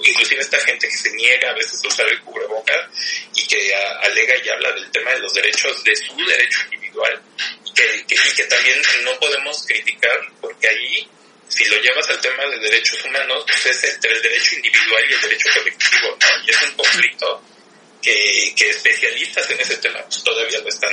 [0.00, 2.88] inclusive esta gente que se niega a veces a usar el cubrebocas
[3.34, 7.22] y que alega y habla del tema de los derechos, de su derecho individual,
[7.64, 11.08] y que, y que también no podemos criticar porque ahí
[11.48, 15.12] si lo llevas al tema de derechos humanos, pues es entre el derecho individual y
[15.14, 16.44] el derecho colectivo, ¿no?
[16.44, 17.42] Y es un conflicto
[18.06, 20.92] que, especialistas en ese tema pues, todavía lo están,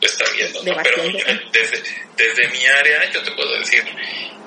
[0.00, 0.62] lo están viendo.
[0.62, 0.82] ¿no?
[0.82, 1.02] Pero
[1.52, 1.82] desde,
[2.16, 3.84] desde mi área yo te puedo decir,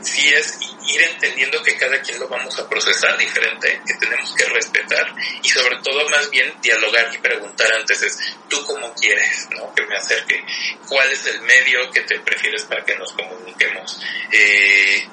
[0.02, 4.46] sí es ir entendiendo que cada quien lo vamos a procesar diferente, que tenemos que
[4.46, 8.18] respetar y sobre todo más bien dialogar y preguntar antes es,
[8.48, 9.74] ¿tú cómo quieres ¿no?
[9.76, 10.42] que me acerque?
[10.88, 14.00] ¿Cuál es el medio que te prefieres para que nos comuniquemos?
[14.32, 15.08] Eh,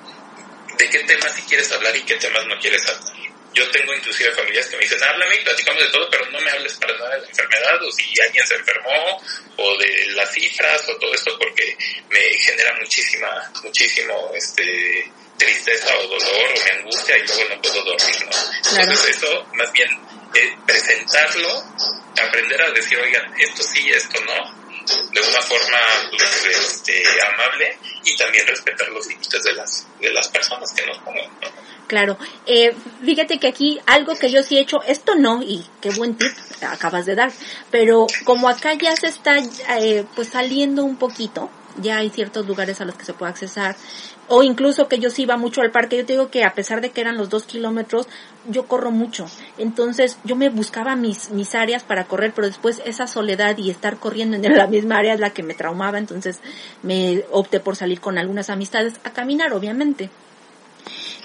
[0.79, 3.15] ¿De qué temas si quieres hablar y qué temas no quieres hablar?
[3.55, 6.51] Yo tengo inclusive familias que me dicen, háblame y platicamos de todo, pero no me
[6.51, 9.23] hables para nada de la enfermedad o si alguien se enfermó
[9.57, 11.77] o de las cifras o todo esto porque
[12.11, 17.85] me genera muchísima, muchísimo, este, tristeza o dolor o me angustia y luego no puedo
[17.85, 18.81] dormir, ¿no?
[18.81, 19.89] Entonces eso, más bien,
[20.35, 21.65] eh, presentarlo,
[22.27, 24.65] aprender a decir, oigan, esto sí, esto no,
[25.13, 25.79] de una forma
[26.11, 30.99] pues, este, amable y también respetar los límites de las, de las personas que nos
[30.99, 31.64] pongan, ¿no?
[31.87, 32.17] Claro,
[32.47, 36.15] eh, fíjate que aquí algo que yo sí he hecho, esto no, y qué buen
[36.17, 37.31] tip acabas de dar,
[37.71, 39.37] pero como acá ya se está
[39.79, 41.51] eh, pues saliendo un poquito,
[41.83, 43.77] ya hay ciertos lugares a los que se puede accesar,
[44.29, 46.81] o incluso que yo sí iba mucho al parque, yo te digo que a pesar
[46.81, 48.09] de que eran los dos kilómetros,
[48.49, 49.27] yo corro mucho,
[49.59, 53.99] entonces yo me buscaba mis, mis áreas para correr, pero después esa soledad y estar
[53.99, 56.41] corriendo en la misma área es la que me traumaba, entonces
[56.83, 60.09] me opté por salir con algunas amistades a caminar, obviamente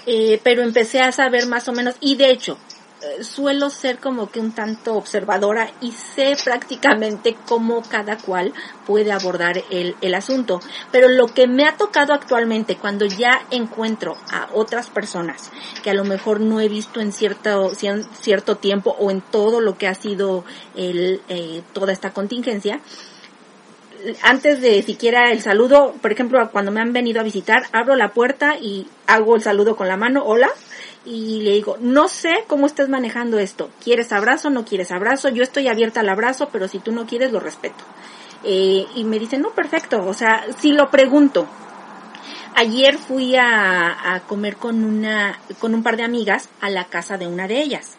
[0.06, 2.58] eh, pero empecé a saber más o menos, y de hecho,
[3.02, 8.52] eh, suelo ser como que un tanto observadora y sé prácticamente cómo cada cual
[8.86, 10.60] puede abordar el, el asunto.
[10.92, 15.50] Pero lo que me ha tocado actualmente cuando ya encuentro a otras personas
[15.82, 17.72] que a lo mejor no he visto en cierto,
[18.20, 20.44] cierto tiempo o en todo lo que ha sido
[20.76, 22.80] el, eh, toda esta contingencia,
[24.22, 28.12] antes de siquiera el saludo, por ejemplo, cuando me han venido a visitar, abro la
[28.12, 30.50] puerta y hago el saludo con la mano, hola,
[31.04, 34.50] y le digo, no sé cómo estés manejando esto, ¿quieres abrazo?
[34.50, 35.28] ¿No quieres abrazo?
[35.28, 37.84] Yo estoy abierta al abrazo, pero si tú no quieres, lo respeto.
[38.44, 41.46] Eh, y me dicen, no, perfecto, o sea, si lo pregunto.
[42.56, 47.16] Ayer fui a, a comer con una, con un par de amigas a la casa
[47.16, 47.96] de una de ellas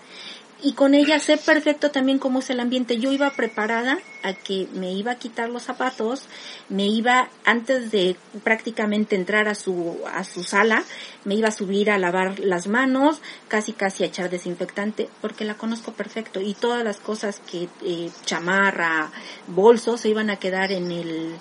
[0.64, 3.00] y con ella sé perfecto también cómo es el ambiente.
[3.00, 6.28] Yo iba preparada a que me iba a quitar los zapatos,
[6.70, 10.84] me iba antes de prácticamente entrar a su a su sala,
[11.26, 15.56] me iba a subir a lavar las manos, casi casi a echar desinfectante, porque la
[15.56, 19.12] conozco perfecto y todas las cosas que eh, chamarra,
[19.48, 21.36] bolsos se iban a quedar en el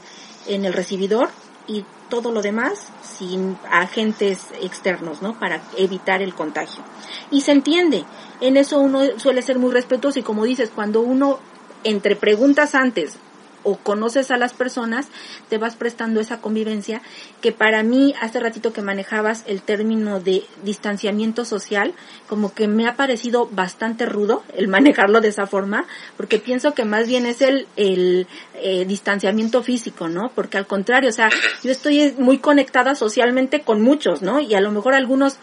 [0.46, 1.28] en el recibidor
[1.68, 5.38] y todo lo demás sin agentes externos, ¿no?
[5.38, 6.84] Para evitar el contagio.
[7.30, 8.04] Y se entiende,
[8.42, 11.38] en eso uno suele ser muy respetuoso y como dices, cuando uno
[11.84, 13.16] entre preguntas antes
[13.62, 15.08] o conoces a las personas,
[15.48, 17.02] te vas prestando esa convivencia
[17.40, 21.94] que para mí, hace ratito que manejabas el término de distanciamiento social,
[22.28, 26.84] como que me ha parecido bastante rudo el manejarlo de esa forma, porque pienso que
[26.84, 30.30] más bien es el, el eh, distanciamiento físico, ¿no?
[30.34, 31.30] Porque al contrario, o sea,
[31.62, 34.40] yo estoy muy conectada socialmente con muchos, ¿no?
[34.40, 35.38] Y a lo mejor algunos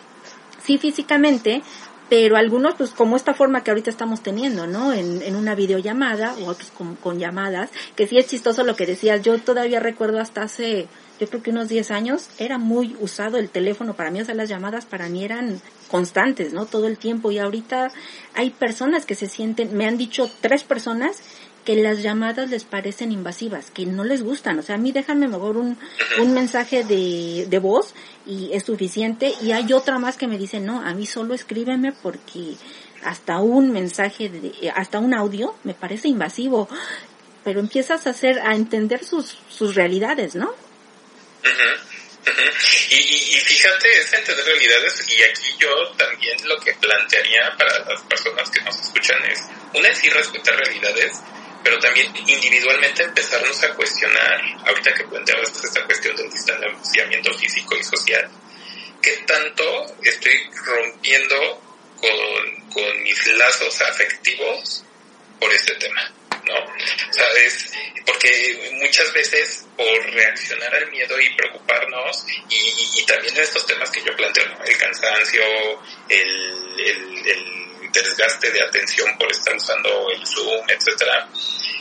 [0.63, 1.63] sí físicamente,
[2.10, 4.93] pero algunos pues como esta forma que ahorita estamos teniendo, ¿no?
[4.93, 8.86] En, en una videollamada o otros con, con, llamadas, que sí es chistoso lo que
[8.86, 10.88] decías, yo todavía recuerdo hasta hace,
[11.20, 14.36] yo creo que unos 10 años, era muy usado el teléfono para mí, o sea,
[14.36, 16.65] las llamadas para mí eran constantes, ¿no?
[16.65, 17.91] Todo el tiempo y ahorita
[18.36, 21.22] hay personas que se sienten, me han dicho tres personas
[21.67, 24.58] que las llamadas les parecen invasivas, que no les gustan.
[24.58, 25.77] O sea, a mí déjame mejor un,
[26.17, 27.93] un mensaje de, de voz
[28.25, 29.34] y es suficiente.
[29.41, 32.56] Y hay otra más que me dice, no, a mí solo escríbeme porque
[33.03, 36.70] hasta un mensaje, de, hasta un audio me parece invasivo.
[37.43, 40.55] Pero empiezas a hacer, a entender sus, sus realidades, ¿no?
[42.91, 48.01] Y, y, fíjate, es entender realidades y aquí yo también lo que plantearía para las
[48.03, 49.41] personas que nos escuchan es,
[49.74, 51.22] una es ir respetar realidades,
[51.68, 57.84] pero también individualmente empezarnos a cuestionar, ahorita que planteabas esta cuestión del distanciamiento físico y
[57.84, 58.32] social,
[59.01, 61.61] ¿qué tanto estoy rompiendo
[61.99, 64.86] con, con mis lazos afectivos
[65.41, 66.09] por este tema,
[66.45, 66.55] ¿no?
[66.55, 67.74] O sea, es
[68.05, 74.01] porque muchas veces por reaccionar al miedo y preocuparnos y, también en estos temas que
[74.03, 75.43] yo planteo, el cansancio,
[76.07, 77.66] el, el, el
[78.02, 81.30] desgaste de atención por estar usando el Zoom, etcétera,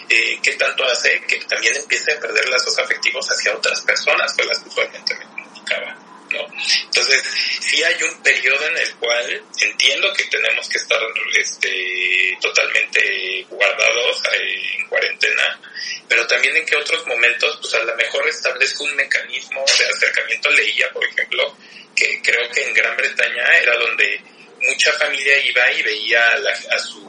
[0.09, 4.47] eh, ¿qué tanto hace que también empiece a perder lazos afectivos hacia otras personas con
[4.47, 5.99] las que usualmente me comunicaba?
[6.31, 6.47] ¿no?
[6.85, 7.23] Entonces,
[7.61, 11.01] sí hay un periodo en el cual entiendo que tenemos que estar
[11.39, 15.61] este, totalmente guardados eh, en cuarentena,
[16.09, 20.51] pero también en que otros momentos, pues a lo mejor establezco un mecanismo de acercamiento.
[20.51, 21.57] Leía, por ejemplo,
[21.95, 24.21] que creo que en Gran Bretaña era donde
[24.61, 26.23] mucha familia iba y veía
[26.71, 27.05] a, sus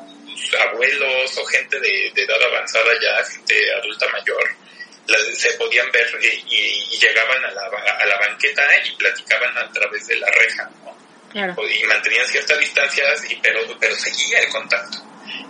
[0.59, 4.55] abuelos o gente de, edad avanzada ya, gente adulta mayor,
[5.33, 10.15] se podían ver y, llegaban a la, a la banqueta y platicaban a través de
[10.15, 10.69] la reja,
[11.33, 14.97] Y mantenían ciertas distancias, y, pero, pero seguía el contacto.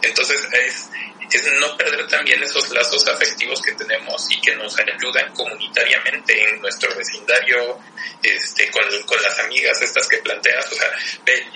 [0.02, 0.90] Entonces es,
[1.32, 6.62] es no perder también esos lazos afectivos que tenemos y que nos ayudan comunitariamente en
[6.62, 7.80] nuestro vecindario,
[8.24, 10.92] este, con, con las amigas estas que planteas, o sea,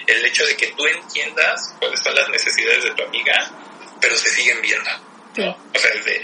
[0.08, 3.52] el hecho de que tú entiendas cuáles son las necesidades de tu amiga,
[4.02, 4.90] pero se siguen viendo.
[5.74, 6.22] O sea, es de,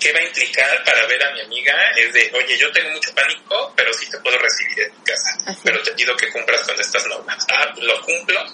[0.00, 1.74] ¿qué va a implicar para ver a mi amiga?
[1.96, 5.56] Es de, oye, yo tengo mucho pánico, pero sí te puedo recibir en mi casa,
[5.62, 7.46] pero te pido que cumplas con estas normas.
[7.48, 8.44] Ah, lo cumplo,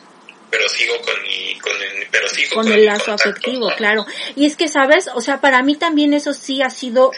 [0.54, 4.06] pero sigo con mi, con el, pero sigo con, el lazo afectivo, claro.
[4.36, 5.10] Y es que, ¿sabes?
[5.12, 7.10] O sea, para mí también eso sí ha sido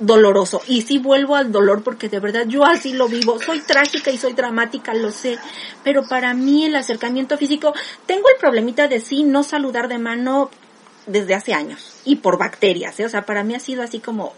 [0.00, 0.60] doloroso.
[0.68, 3.40] Y sí vuelvo al dolor porque de verdad yo así lo vivo.
[3.40, 5.38] Soy trágica y soy dramática, lo sé.
[5.82, 7.72] Pero para mí el acercamiento físico,
[8.04, 10.50] tengo el problemita de sí no saludar de mano
[11.06, 13.04] desde hace años y por bacterias, ¿eh?
[13.04, 14.32] o sea, para mí ha sido así como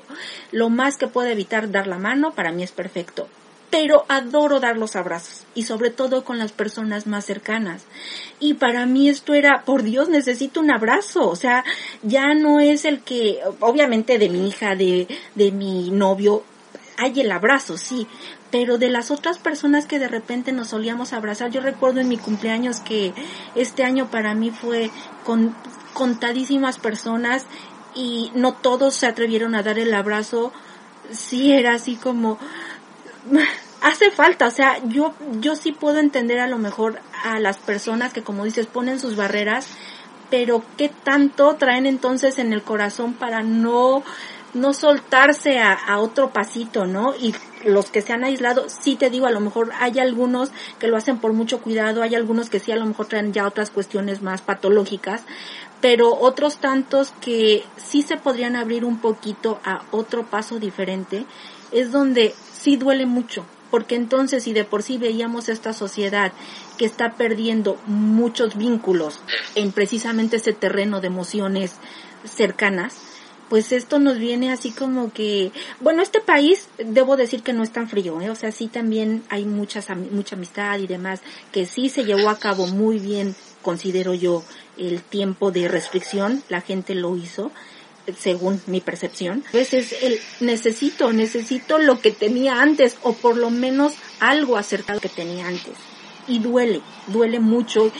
[0.50, 3.28] lo más que puedo evitar dar la mano, para mí es perfecto
[3.70, 7.84] pero adoro dar los abrazos y sobre todo con las personas más cercanas.
[8.38, 11.64] Y para mí esto era, por Dios, necesito un abrazo, o sea,
[12.02, 16.44] ya no es el que, obviamente de mi hija, de, de mi novio,
[16.98, 18.06] hay el abrazo, sí,
[18.50, 22.16] pero de las otras personas que de repente nos solíamos abrazar, yo recuerdo en mi
[22.16, 23.12] cumpleaños que
[23.54, 24.90] este año para mí fue
[25.24, 25.54] con
[25.92, 27.44] contadísimas personas
[27.94, 30.52] y no todos se atrevieron a dar el abrazo,
[31.10, 32.38] sí era así como,
[33.82, 38.12] hace falta, o sea, yo, yo sí puedo entender a lo mejor a las personas
[38.12, 39.68] que como dices ponen sus barreras,
[40.30, 44.02] pero qué tanto traen entonces en el corazón para no,
[44.54, 47.14] no soltarse a, a otro pasito, ¿no?
[47.14, 50.88] Y los que se han aislado, sí te digo, a lo mejor hay algunos que
[50.88, 53.70] lo hacen por mucho cuidado, hay algunos que sí a lo mejor traen ya otras
[53.70, 55.22] cuestiones más patológicas,
[55.80, 61.26] pero otros tantos que sí se podrían abrir un poquito a otro paso diferente,
[61.72, 62.34] es donde
[62.66, 66.32] sí duele mucho, porque entonces si de por sí veíamos esta sociedad
[66.76, 69.20] que está perdiendo muchos vínculos
[69.54, 71.76] en precisamente ese terreno de emociones
[72.24, 72.96] cercanas,
[73.48, 77.70] pues esto nos viene así como que, bueno, este país debo decir que no es
[77.70, 78.30] tan frío, ¿eh?
[78.30, 81.20] o sea, sí también hay muchas, mucha amistad y demás,
[81.52, 84.42] que sí se llevó a cabo muy bien, considero yo,
[84.76, 87.52] el tiempo de restricción, la gente lo hizo,
[88.18, 89.44] según mi percepción.
[89.48, 95.00] A veces el necesito, necesito lo que tenía antes o por lo menos algo lo
[95.00, 95.74] que tenía antes.
[96.28, 97.92] Y duele, duele mucho.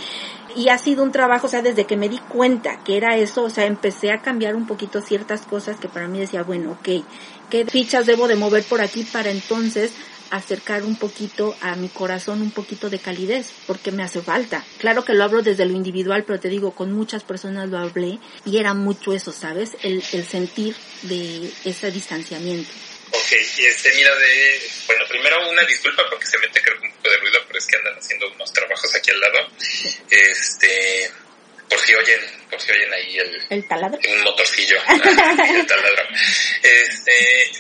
[0.57, 3.43] Y ha sido un trabajo, o sea, desde que me di cuenta que era eso,
[3.45, 7.05] o sea, empecé a cambiar un poquito ciertas cosas que para mí decía, bueno, ok,
[7.51, 9.93] ¿qué fichas debo de mover por aquí para entonces
[10.31, 14.65] acercar un poquito a mi corazón un poquito de calidez, porque me hace falta.
[14.79, 18.19] Claro que lo hablo desde lo individual, pero te digo, con muchas personas lo hablé
[18.45, 19.77] y era mucho eso, ¿sabes?
[19.83, 22.71] El, el sentir de ese distanciamiento.
[23.11, 26.93] Ok, y este, mira, de, bueno, primero una disculpa porque se mete creo que un
[26.95, 29.49] poco de ruido, pero es que andan haciendo unos trabajos aquí al lado.
[30.11, 31.11] Este,
[31.69, 32.21] por si oyen,
[32.51, 33.99] por si oyen ahí el, ¿El taladro?
[34.09, 36.03] Un motorcillo, el taladro.
[36.63, 37.53] Este,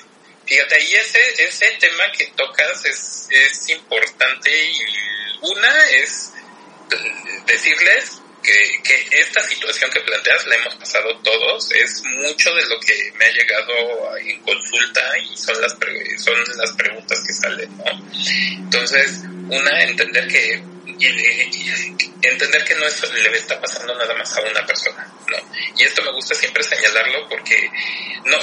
[0.46, 4.78] Fíjate, ahí ese, ese tema que tocas es, es importante y
[5.42, 6.32] una es
[7.46, 12.78] decirles que, que, esta situación que planteas la hemos pasado todos, es mucho de lo
[12.78, 15.76] que me ha llegado en consulta y son las,
[16.18, 17.84] son las preguntas que salen, ¿no?
[18.58, 20.62] Entonces, una, entender que
[22.22, 25.36] entender que no es, le está pasando nada más a una persona, ¿no?
[25.76, 27.70] Y esto me gusta siempre señalarlo porque
[28.24, 28.38] no,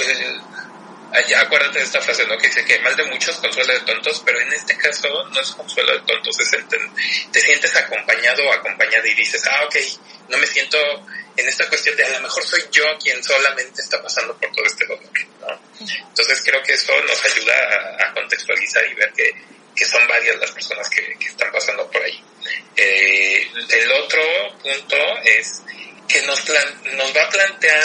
[1.36, 2.36] acuérdate de esta frase, ¿no?
[2.38, 5.50] Que dice que mal de muchos consuelo de tontos, pero en este caso no es
[5.52, 6.50] consuelo de tontos, es
[7.30, 9.76] te sientes acompañado o acompañada y dices, ah, ok,
[10.28, 10.78] no me siento
[11.36, 14.64] en esta cuestión de a lo mejor soy yo quien solamente está pasando por todo
[14.64, 15.10] este dolor,
[15.40, 15.60] ¿no?
[15.80, 17.54] Entonces creo que eso nos ayuda
[18.00, 19.34] a, contextualizar y ver que,
[19.74, 22.22] que son varias las personas que, que están pasando por ahí.
[22.76, 24.22] Eh, el otro
[24.62, 25.62] punto es
[26.08, 26.44] que nos,
[26.94, 27.84] nos va a plantear,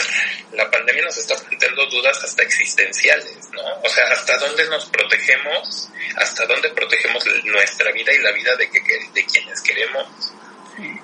[0.53, 3.61] la pandemia nos está planteando dudas hasta existenciales, ¿no?
[3.83, 8.69] O sea, hasta dónde nos protegemos, hasta dónde protegemos nuestra vida y la vida de,
[8.69, 8.81] que,
[9.13, 10.07] de quienes queremos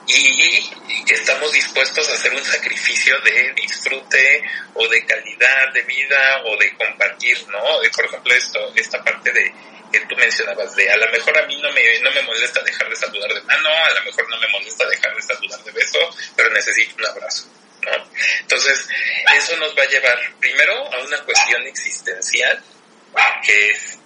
[0.08, 4.43] y estamos dispuestos a hacer un sacrificio de disfrute
[4.74, 7.62] o de calidad de vida o de compartir, ¿no?
[7.96, 9.54] Por ejemplo, esto, esta parte de
[9.91, 12.89] que tú mencionabas de a lo mejor a mí no me, no me molesta dejar
[12.89, 16.00] de saludar de mano, a lo mejor no me molesta dejar de saludar de beso,
[16.36, 17.48] pero necesito un abrazo,
[17.86, 18.12] ¿no?
[18.40, 18.88] Entonces,
[19.36, 22.62] eso nos va a llevar primero a una cuestión existencial,
[23.44, 23.98] que es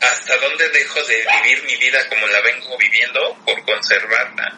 [0.00, 4.56] hasta dónde dejo de vivir mi vida como la vengo viviendo por conservarla,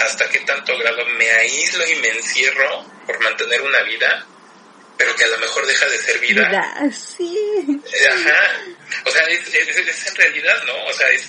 [0.00, 4.26] hasta qué tanto grado me aíslo y me encierro por mantener una vida,
[4.98, 6.48] pero que a lo mejor deja de ser vida.
[6.48, 7.80] vida sí.
[8.10, 8.64] Ajá.
[9.04, 10.84] O sea, es, es, en realidad, ¿no?
[10.86, 11.28] O sea, es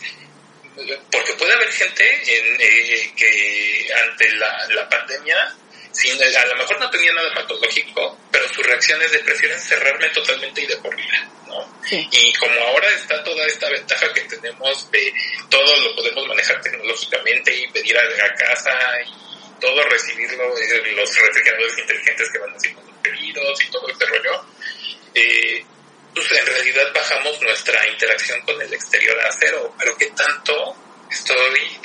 [1.12, 5.56] porque puede haber gente en, eh, que ante la, la pandemia
[5.94, 10.10] sin, a lo mejor no tenía nada patológico, pero su reacción es de prefiero encerrarme
[10.10, 11.82] totalmente y de por vida, ¿no?
[11.90, 15.14] Y como ahora está toda esta ventaja que tenemos de
[15.50, 18.72] todo lo podemos manejar tecnológicamente y pedir a, casa
[19.06, 24.06] y todo recibirlo, eh, los refrigeradores inteligentes que van haciendo los pedidos y todo este
[24.06, 24.46] rollo,
[25.14, 25.64] eh,
[26.14, 30.76] pues en realidad bajamos nuestra interacción con el exterior a cero, pero ¿qué tanto
[31.14, 31.80] estoy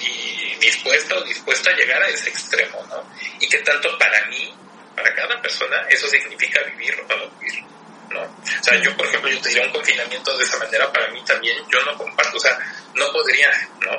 [0.60, 3.10] dispuesto dispuesta a llegar a ese extremo, ¿no?
[3.40, 4.54] Y que tanto para mí,
[4.96, 7.62] para cada persona, eso significa vivir o no vivir,
[8.10, 8.22] ¿no?
[8.22, 11.22] O sea, yo, por ejemplo, yo te diría un confinamiento de esa manera, para mí
[11.24, 12.58] también, yo no comparto, o sea,
[12.94, 13.50] no podría,
[13.80, 13.92] ¿no?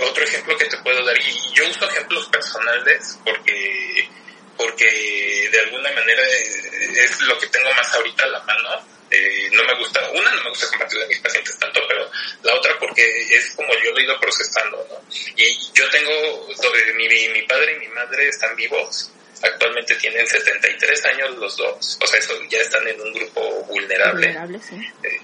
[0.00, 4.08] Otro, ejemplo que te puedo dar, y yo uso ejemplos personales porque
[4.56, 9.64] porque de alguna manera es lo que tengo más ahorita a la mano eh, no
[9.64, 12.10] me gusta, una no me gusta compartir de mis pacientes tanto, pero
[12.42, 15.02] la otra porque es como yo lo he ido procesando, ¿no?
[15.36, 16.48] Y yo tengo,
[16.96, 19.10] mi, mi padre y mi madre están vivos,
[19.42, 24.26] actualmente tienen 73 años los dos, o sea, eso, ya están en un grupo vulnerable.
[24.26, 24.76] vulnerable sí.
[25.02, 25.17] Eh,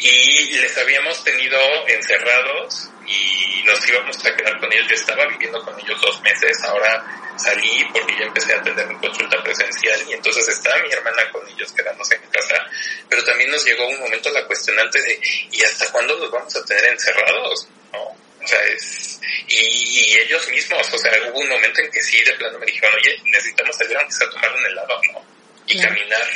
[0.00, 4.86] y les habíamos tenido encerrados y nos íbamos a quedar con ellos.
[4.88, 8.96] Yo estaba viviendo con ellos dos meses, ahora salí porque ya empecé a tener mi
[8.96, 12.66] consulta presencial y entonces está mi hermana con ellos quedándose en casa.
[13.08, 15.20] Pero también nos llegó un momento la cuestionante de
[15.50, 17.68] ¿y hasta cuándo los vamos a tener encerrados?
[17.92, 18.02] ¿No?
[18.02, 22.32] O sea, es, y, ellos mismos, o sea, hubo un momento en que sí, de
[22.32, 25.24] plano me dijeron, oye, necesitamos salir aunque sea a tomar un helado, ¿no?
[25.66, 26.26] Y caminar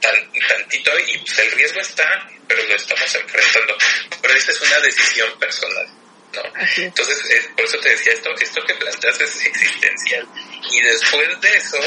[0.00, 3.76] tan, tantito y pues el riesgo está, pero lo estamos enfrentando.
[4.20, 5.86] Pero esa es una decisión personal.
[6.34, 6.42] ¿no?
[6.76, 10.26] Entonces, por eso te decía, esto, esto que planteas es existencial.
[10.70, 11.78] Y después de eso,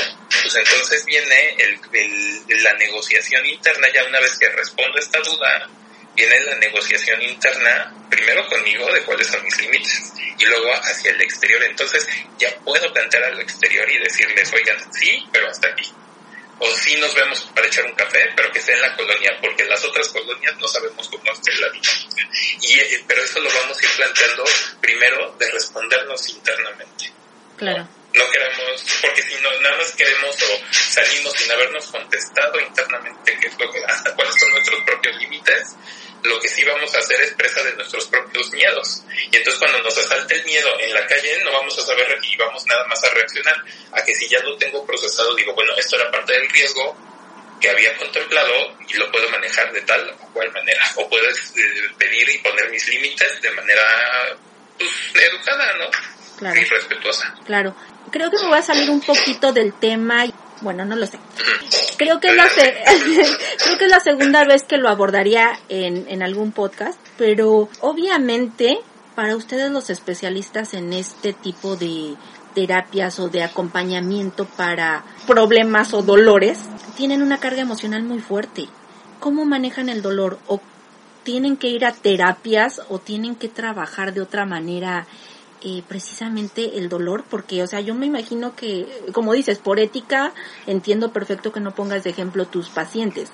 [0.42, 5.70] pues entonces viene el, el, la negociación interna, ya una vez que respondo esta duda,
[6.16, 11.22] viene la negociación interna, primero conmigo de cuáles son mis límites, y luego hacia el
[11.22, 11.64] exterior.
[11.64, 12.08] Entonces,
[12.40, 15.94] ya puedo plantear al exterior y decirles, oigan, sí, pero hasta aquí
[16.60, 19.64] o si nos vemos para echar un café, pero que sea en la colonia, porque
[19.64, 22.30] en las otras colonias no sabemos cómo es la dinámica.
[22.62, 24.44] Y, eh, pero eso lo vamos a ir planteando
[24.82, 27.12] primero de respondernos internamente.
[27.58, 27.88] Claro.
[28.14, 33.48] No, queremos, porque si no, nada más queremos o salimos sin habernos contestado internamente qué
[33.48, 35.76] es lo que, hasta cuáles son nuestros propios límites,
[36.24, 39.04] lo que sí vamos a hacer es presa de nuestros propios miedos.
[39.32, 42.38] Y entonces cuando nos asalte el miedo en la calle no vamos a saber y
[42.38, 43.56] vamos nada más a reaccionar
[43.92, 46.98] a que si ya lo tengo procesado digo, bueno, esto era parte del riesgo
[47.60, 48.54] que había contemplado
[48.88, 50.84] y lo puedo manejar de tal o cual manera.
[50.96, 51.34] O puedo eh,
[51.98, 53.84] pedir y poner mis límites de manera
[54.78, 55.90] pues, educada, ¿no?
[56.38, 56.60] Claro.
[56.60, 57.36] Y respetuosa.
[57.46, 57.76] Claro.
[58.12, 60.26] Creo que me voy a salir un poquito del tema
[60.62, 61.20] bueno, no lo sé.
[61.98, 62.48] Creo que es la,
[63.64, 68.80] creo que es la segunda vez que lo abordaría en, en algún podcast, pero obviamente
[69.16, 72.16] para ustedes los especialistas en este tipo de
[72.56, 76.60] terapias o de acompañamiento para problemas o dolores,
[76.96, 78.68] tienen una carga emocional muy fuerte.
[79.20, 80.40] ¿Cómo manejan el dolor?
[80.48, 80.62] ¿O
[81.24, 85.06] tienen que ir a terapias o tienen que trabajar de otra manera
[85.62, 90.34] eh, precisamente el dolor, porque, o sea, yo me imagino que, como dices, por ética,
[90.68, 93.30] entiendo perfecto que no pongas de ejemplo tus pacientes,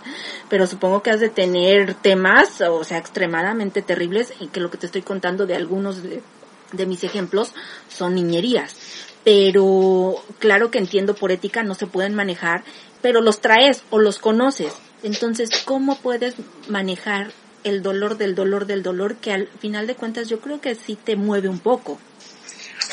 [0.50, 4.78] pero supongo que has de tener temas, o sea, extremadamente terribles, y que lo que
[4.78, 6.24] te estoy contando de algunos de,
[6.72, 7.54] de mis ejemplos
[7.90, 8.76] son niñerías.
[9.24, 12.64] Pero claro que entiendo por ética no se pueden manejar,
[13.02, 14.74] pero los traes o los conoces.
[15.04, 16.36] Entonces, ¿cómo puedes
[16.70, 17.32] manejar
[17.64, 20.96] el dolor del dolor del dolor que al final de cuentas yo creo que sí
[20.96, 22.00] te mueve un poco?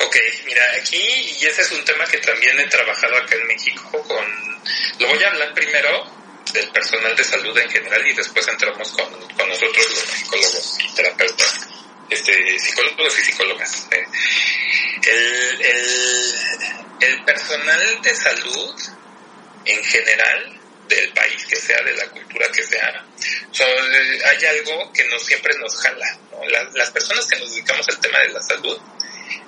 [0.01, 0.16] Ok,
[0.47, 4.62] mira, aquí, y ese es un tema que también he trabajado acá en México con,
[4.99, 6.22] lo voy a hablar primero
[6.53, 10.95] del personal de salud en general y después entramos con, con nosotros los psicólogos y
[10.95, 11.68] terapeutas.
[12.11, 13.88] este, psicólogos y psicólogas.
[13.90, 14.07] Eh,
[15.05, 16.34] el,
[17.01, 18.74] el, personal de salud
[19.64, 23.05] en general del país que sea, de la cultura que sea,
[24.26, 26.18] hay algo que no siempre nos jala.
[26.74, 28.78] Las, personas que nos dedicamos al tema de la salud,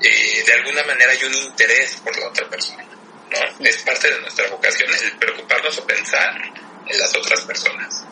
[0.00, 2.84] eh, de alguna manera hay un interés por la otra persona.
[2.84, 3.66] ¿no?
[3.66, 6.34] Es parte de nuestra vocación el preocuparnos o pensar
[6.86, 8.04] en las otras personas.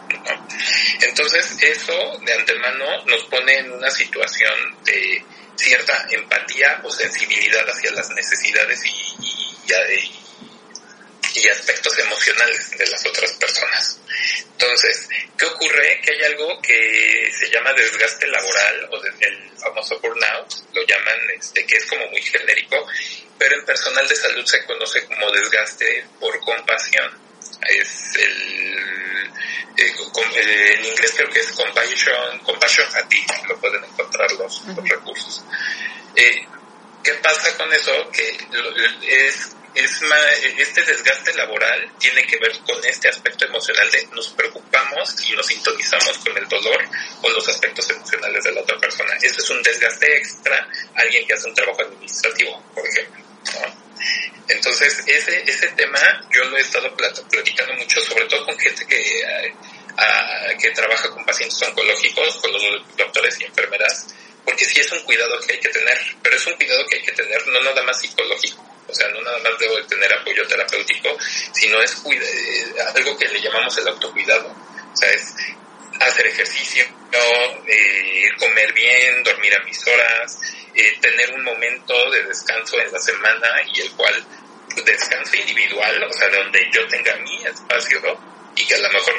[1.01, 4.55] Entonces, eso de antemano nos pone en una situación
[4.85, 5.25] de
[5.57, 9.73] cierta empatía o sensibilidad hacia las necesidades y, y, y
[11.51, 14.01] aspectos emocionales de las otras personas.
[14.53, 16.01] Entonces, ¿qué ocurre?
[16.05, 21.67] Que hay algo que se llama desgaste laboral o el famoso burnout, lo llaman, este,
[21.67, 22.87] que es como muy genérico,
[23.39, 27.11] pero en personal de salud se conoce como desgaste por compasión.
[27.69, 28.79] Es el,
[29.77, 29.93] eh,
[30.37, 35.45] eh, en inglés creo que es compassion, compassion fatigue, lo pueden encontrar los, los recursos.
[36.15, 36.47] Eh,
[37.03, 38.11] ¿Qué pasa con eso?
[38.13, 38.39] Que
[39.03, 40.03] es es
[40.59, 45.47] este desgaste laboral tiene que ver con este aspecto emocional de nos preocupamos y nos
[45.47, 46.89] sintonizamos con el dolor
[47.23, 49.15] o los aspectos emocionales de la otra persona.
[49.21, 53.23] Este es un desgaste extra alguien que hace un trabajo administrativo, por ejemplo.
[54.49, 56.01] Entonces, ese, ese tema
[56.31, 59.23] yo lo he estado platicando mucho, sobre todo con gente que,
[60.61, 62.63] que trabaja con pacientes oncológicos, con los
[62.97, 64.15] doctores y enfermeras,
[64.45, 67.03] porque sí es un cuidado que hay que tener, pero es un cuidado que hay
[67.03, 70.47] que tener no nada más psicológico, o sea, no nada más debo de tener apoyo
[70.47, 71.17] terapéutico,
[71.53, 74.49] sino es eh, algo que le llamamos el autocuidado.
[74.49, 75.35] O sea, es
[75.99, 76.85] hacer ejercicio,
[77.67, 80.41] eh, comer bien, dormir a mis horas,
[80.75, 84.25] eh, tener un momento de descanso en la semana y el cual
[84.85, 88.01] descanso individual, o sea, donde yo tenga mi espacio
[88.57, 89.15] y que a lo mejor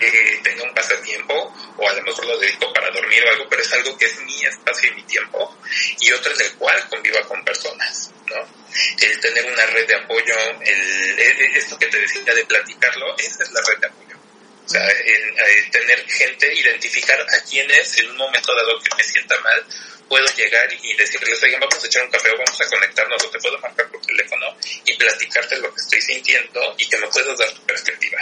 [0.00, 3.62] eh, tenga un pasatiempo o a lo mejor lo dedico para dormir o algo, pero
[3.62, 5.56] es algo que es mi espacio y mi tiempo
[6.00, 8.62] y otro en el cual conviva con personas, ¿no?
[9.00, 11.20] El tener una red de apoyo, el,
[11.56, 14.16] esto que te decía de platicarlo, esa es la red de apoyo.
[14.64, 19.38] O sea, el, tener gente, identificar a quienes en un momento dado que me sienta
[19.40, 19.64] mal,
[20.12, 23.30] puedo llegar y decirles, oigan, vamos a echar un café o vamos a conectarnos o
[23.30, 24.46] te puedo marcar por teléfono
[24.84, 28.18] y platicarte lo que estoy sintiendo y que me puedas dar tu perspectiva.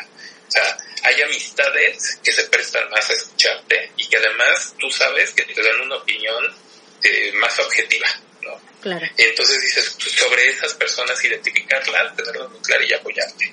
[0.46, 5.32] O sea, hay amistades que se prestan más a escucharte y que además tú sabes
[5.32, 6.56] que te dan una opinión
[7.02, 8.06] eh, más objetiva,
[8.42, 8.62] ¿no?
[8.80, 9.04] Claro.
[9.16, 13.52] Entonces dices, pues, sobre esas personas identificarlas, tenerlo muy claro y apoyarte,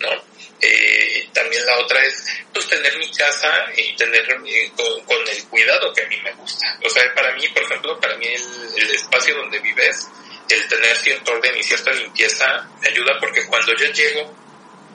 [0.00, 0.36] ¿no?
[0.60, 5.92] Eh, también la otra es pues tener mi casa y tener eh, con, el cuidado
[5.92, 6.78] que a mí me gusta.
[6.82, 10.08] O sea, para mí, por ejemplo, para mí el, espacio donde vives,
[10.48, 14.34] el tener cierto orden y cierta limpieza me ayuda porque cuando yo llego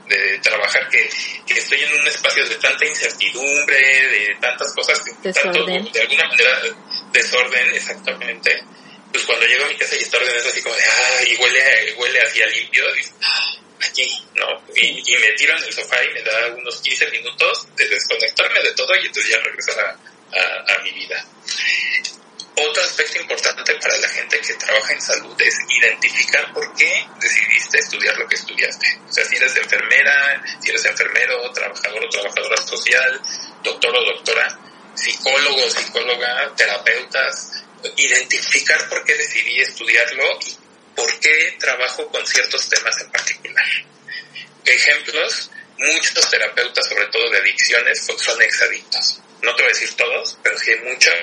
[0.08, 1.10] de trabajar que,
[1.56, 6.62] estoy en un espacio de tanta incertidumbre, de tantas cosas, tanto, de alguna manera
[7.12, 8.64] desorden exactamente,
[9.12, 11.36] pues cuando llego a mi casa y está orden es así como de, ah, y
[11.36, 13.02] huele, huele hacia limpio, y,
[13.84, 14.64] aquí, ¿no?
[14.76, 18.72] Y, me tiro en el sofá y me da unos 15 minutos de desconectarme de
[18.74, 21.24] todo y entonces ya regresar a, mi vida.
[22.56, 27.80] Otro aspecto importante para la gente que trabaja en salud es identificar por qué decidiste
[27.80, 29.00] estudiar lo que estudiaste.
[29.08, 33.22] O sea, si eres enfermera, si eres enfermero, trabajador o trabajadora social,
[33.64, 34.60] doctor o doctora,
[34.96, 37.64] psicólogo, psicóloga, terapeutas,
[37.98, 40.61] identificar por qué decidí estudiarlo y
[40.96, 43.66] por qué trabajo con ciertos temas en particular.
[44.66, 49.22] Ejemplos, muchos terapeutas, sobre todo de adicciones, son exadictos.
[49.42, 51.14] No te voy a decir todos, pero sí hay muchos,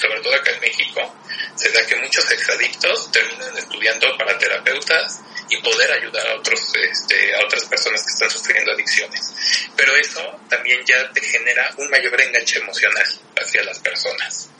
[0.00, 1.16] sobre todo acá en México,
[1.56, 7.34] se da que muchos exadictos terminan estudiando para terapeutas y poder ayudar a otros este,
[7.34, 9.32] a otras personas que están sufriendo adicciones.
[9.76, 13.06] Pero eso también ya te genera un mayor enganche emocional
[13.36, 14.50] hacia las personas.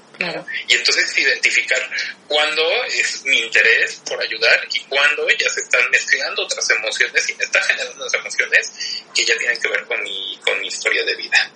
[0.66, 1.80] Y entonces identificar
[2.26, 7.34] cuándo es mi interés por ayudar y cuándo ya se están mezclando otras emociones y
[7.34, 8.72] me están generando unas emociones
[9.14, 11.50] que ya tienen que ver con mi, con mi historia de vida.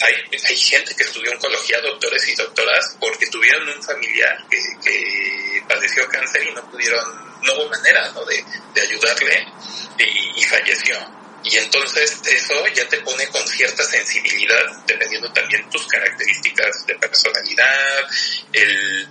[0.00, 0.14] Hay,
[0.44, 6.08] hay gente que estudió oncología, doctores y doctoras, porque tuvieron un familiar que, que padeció
[6.08, 7.04] cáncer y no pudieron,
[7.42, 8.24] no hubo manera ¿no?
[8.24, 8.44] De,
[8.74, 9.46] de ayudarle
[9.98, 11.17] y, y falleció.
[11.44, 18.06] Y entonces eso ya te pone con cierta sensibilidad, dependiendo también tus características de personalidad,
[18.52, 19.08] el,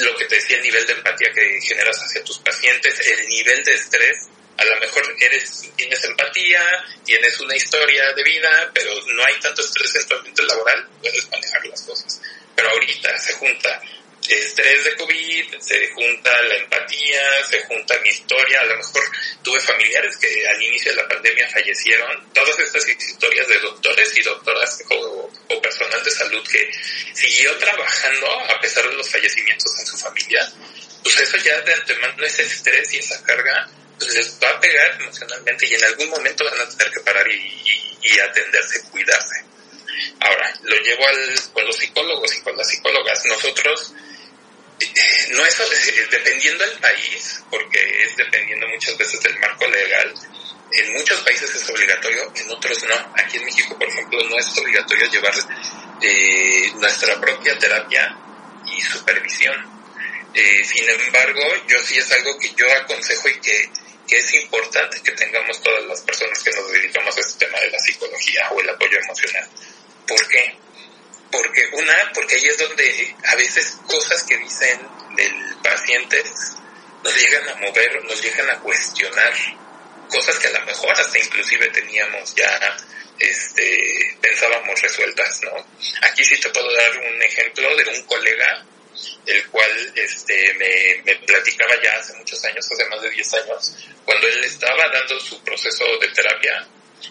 [0.00, 3.62] lo que te decía, el nivel de empatía que generas hacia tus pacientes, el nivel
[3.64, 4.28] de estrés.
[4.56, 6.60] A lo mejor eres, tienes empatía,
[7.04, 11.30] tienes una historia de vida, pero no hay tanto estrés en tu ambiente laboral, puedes
[11.30, 12.20] manejar las cosas.
[12.56, 13.80] Pero ahorita se junta
[14.36, 19.02] estrés de COVID, se junta la empatía, se junta mi historia, a lo mejor
[19.42, 24.22] tuve familiares que al inicio de la pandemia fallecieron, todas estas historias de doctores y
[24.22, 26.70] doctoras o, personal personal de salud que
[27.14, 30.50] siguió trabajando a pesar de los fallecimientos en su familia,
[31.02, 33.68] pues eso ya de antemano ese estrés y esa carga
[33.98, 37.26] pues les va a pegar emocionalmente y en algún momento van a tener que parar
[37.28, 39.44] y, y, atenderse, cuidarse.
[40.20, 43.24] Ahora, lo llevo al, con los psicólogos y con las psicólogas.
[43.26, 43.92] Nosotros,
[45.30, 50.14] no es eh, dependiendo del país, porque es dependiendo muchas veces del marco legal,
[50.72, 53.12] en muchos países es obligatorio, en otros no.
[53.16, 55.34] Aquí en México, por ejemplo, no es obligatorio llevar
[56.02, 58.16] eh, nuestra propia terapia
[58.66, 59.56] y supervisión.
[60.34, 63.70] Eh, sin embargo, yo sí es algo que yo aconsejo y que,
[64.06, 67.70] que es importante que tengamos todas las personas que nos dedicamos a este tema de
[67.70, 69.48] la psicología o el apoyo emocional.
[70.06, 70.56] ¿Por qué?
[71.30, 74.80] Porque una, porque ahí es donde a veces cosas que dicen
[75.16, 76.22] del paciente
[77.04, 79.32] nos llegan a mover, nos llegan a cuestionar
[80.08, 82.76] cosas que a lo mejor hasta inclusive teníamos ya
[83.18, 85.66] este pensábamos resueltas, ¿no?
[86.02, 88.64] Aquí sí te puedo dar un ejemplo de un colega
[89.26, 93.76] el cual este, me, me, platicaba ya hace muchos años, hace más de 10 años,
[94.04, 96.66] cuando él estaba dando su proceso de terapia,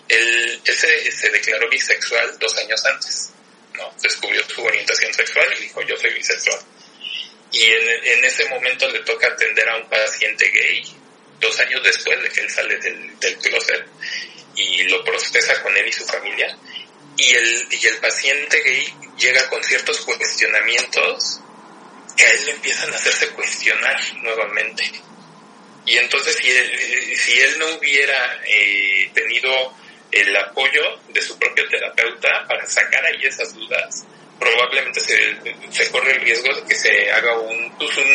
[0.07, 3.31] él, él se, se, declaró bisexual dos años antes.
[4.01, 6.59] Descubrió su orientación sexual y dijo, yo soy bisexual.
[7.51, 10.83] Y en, en ese momento le toca atender a un paciente gay,
[11.39, 13.85] dos años después de que él sale del, del closet,
[14.55, 16.57] y lo procesa con él y su familia,
[17.17, 21.39] y el, y el paciente gay llega con ciertos cuestionamientos
[22.15, 24.91] que a él le empiezan a hacerse cuestionar nuevamente.
[25.85, 29.73] Y entonces si él, si él no hubiera eh, tenido
[30.11, 34.05] el apoyo de su propio terapeuta para sacar ahí esas dudas,
[34.39, 35.35] probablemente se,
[35.71, 38.05] se corre el riesgo de que se haga un, pues un,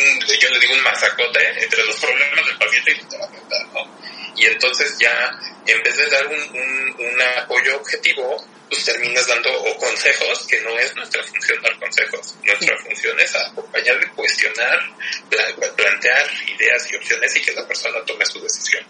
[0.41, 4.03] yo le digo un masacote entre los problemas del paciente y su terapeuta, ¿no?
[4.37, 5.31] Y entonces ya,
[5.67, 10.59] en vez de dar un, un, un apoyo objetivo, pues terminas dando o consejos, que
[10.63, 12.35] no es nuestra función dar consejos.
[12.43, 14.81] Nuestra función es acompañar, cuestionar,
[15.77, 18.83] plantear ideas y opciones y que la persona tome su decisión.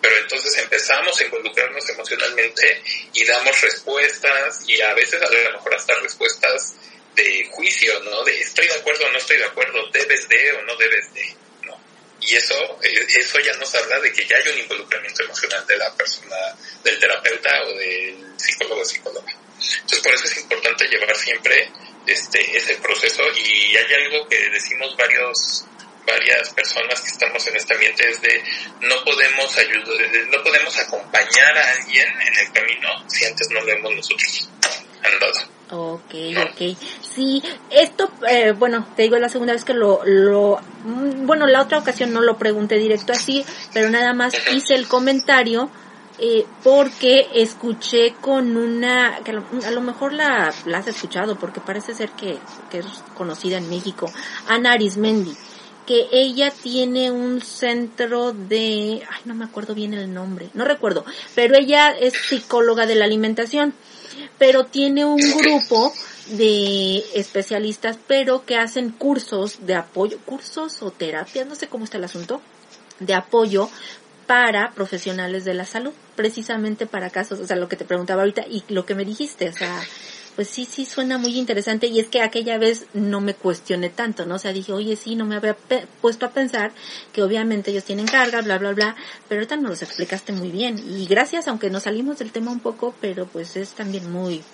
[0.00, 5.74] Pero entonces empezamos a involucrarnos emocionalmente y damos respuestas y a veces a lo mejor
[5.74, 6.74] hasta respuestas
[7.14, 8.22] de juicio, ¿no?
[8.24, 11.34] De estoy de acuerdo o no estoy de acuerdo, debes de o no debes de,
[11.64, 11.80] ¿no?
[12.20, 15.76] Y eso, eh, eso ya nos habla de que ya hay un involucramiento emocional de
[15.76, 16.36] la persona,
[16.84, 19.32] del terapeuta o del psicólogo o psicóloga.
[19.58, 21.70] Entonces por eso es importante llevar siempre
[22.06, 25.64] este, ese proceso y hay algo que decimos varios
[26.08, 28.42] varias personas que estamos en este ambiente es de
[28.82, 33.72] no podemos ayudar, no podemos acompañar a alguien en el camino si antes no lo
[33.72, 34.48] hemos nosotros
[35.02, 35.58] andado.
[35.70, 36.14] Ok,
[36.50, 36.78] ok.
[37.02, 41.60] Sí, esto, eh, bueno, te digo, la segunda vez que lo, lo, mm, bueno, la
[41.60, 43.44] otra ocasión no lo pregunté directo así,
[43.74, 45.70] pero nada más hice el comentario
[46.20, 51.94] eh, porque escuché con una, que a lo, mejor la, la, has escuchado porque parece
[51.94, 52.38] ser que,
[52.70, 54.10] que es conocida en México,
[54.48, 55.36] Ana Arismendi,
[55.88, 61.06] que ella tiene un centro de, ay, no me acuerdo bien el nombre, no recuerdo,
[61.34, 63.72] pero ella es psicóloga de la alimentación,
[64.36, 65.90] pero tiene un grupo
[66.32, 71.96] de especialistas, pero que hacen cursos de apoyo, cursos o terapias, no sé cómo está
[71.96, 72.42] el asunto,
[73.00, 73.70] de apoyo
[74.26, 78.42] para profesionales de la salud, precisamente para casos, o sea, lo que te preguntaba ahorita
[78.46, 79.80] y lo que me dijiste, o sea,
[80.38, 84.24] pues sí, sí suena muy interesante y es que aquella vez no me cuestioné tanto,
[84.24, 84.36] ¿no?
[84.36, 85.56] O sea, dije, oye, sí, no me había
[86.00, 86.70] puesto a pensar
[87.12, 88.94] que obviamente ellos tienen carga, bla, bla, bla,
[89.28, 92.60] pero ahorita nos los explicaste muy bien y gracias, aunque nos salimos del tema un
[92.60, 94.44] poco, pero pues es también muy,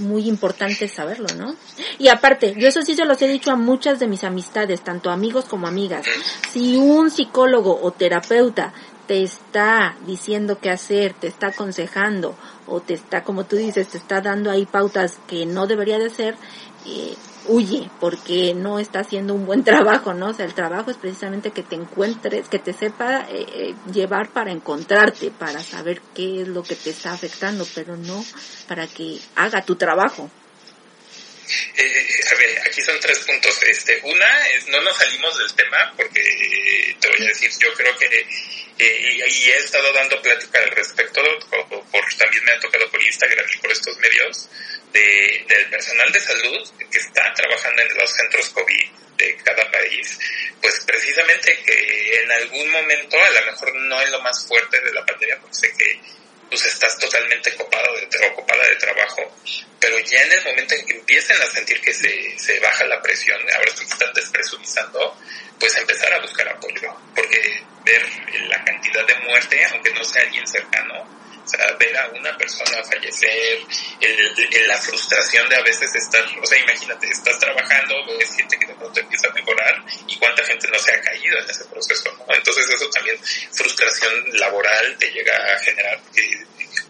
[0.00, 1.56] muy importante saberlo, ¿no?
[1.98, 5.08] Y aparte, yo eso sí se los he dicho a muchas de mis amistades, tanto
[5.08, 6.04] amigos como amigas.
[6.52, 8.74] Si un psicólogo o terapeuta
[9.06, 12.34] te está diciendo qué hacer, te está aconsejando
[12.66, 16.10] o te está, como tú dices, te está dando ahí pautas que no debería de
[16.10, 16.36] ser,
[16.86, 17.14] eh,
[17.48, 20.30] huye porque no está haciendo un buen trabajo, ¿no?
[20.30, 24.30] O sea, el trabajo es precisamente que te encuentres, que te sepa eh, eh, llevar
[24.30, 28.24] para encontrarte, para saber qué es lo que te está afectando, pero no
[28.68, 30.30] para que haga tu trabajo.
[31.76, 33.62] Eh, a ver, aquí son tres puntos.
[33.62, 37.96] Este, una es no nos salimos del tema porque te voy a decir, yo creo
[37.98, 38.26] que
[38.78, 43.46] eh, y he estado dando plática al respecto, por, también me ha tocado por Instagram
[43.54, 44.48] y por estos medios,
[44.92, 50.18] de, del personal de salud que está trabajando en los centros COVID de cada país,
[50.60, 54.92] pues precisamente que en algún momento, a lo mejor no en lo más fuerte de
[54.92, 56.00] la pandemia, porque sé que
[56.48, 59.36] pues estás totalmente copado de, ocupada de trabajo,
[59.80, 63.02] pero ya en el momento en que empiecen a sentir que se, se baja la
[63.02, 65.16] presión, ahora que están despresurizando,
[65.58, 68.06] pues empezar a buscar apoyo, porque ver
[68.48, 71.15] la cantidad de muerte, aunque no sea alguien cercano,
[71.46, 73.60] O sea, ver a una persona fallecer,
[74.00, 78.66] el, la frustración de a veces estar, o sea, imagínate, estás trabajando, ves gente que
[78.66, 82.12] de pronto empieza a mejorar y cuánta gente no se ha caído en ese proceso,
[82.18, 82.34] ¿no?
[82.34, 83.16] Entonces eso también,
[83.52, 86.46] frustración laboral te llega a generar eh,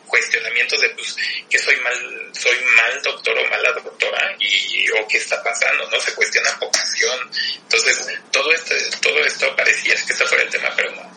[0.06, 1.16] cuestionamientos de pues
[1.50, 6.00] que soy mal soy mal doctor o mala doctora y o qué está pasando no
[6.00, 10.92] se cuestiona vocación entonces todo esto todo esto parecía que este fuera el tema pero
[10.92, 11.15] no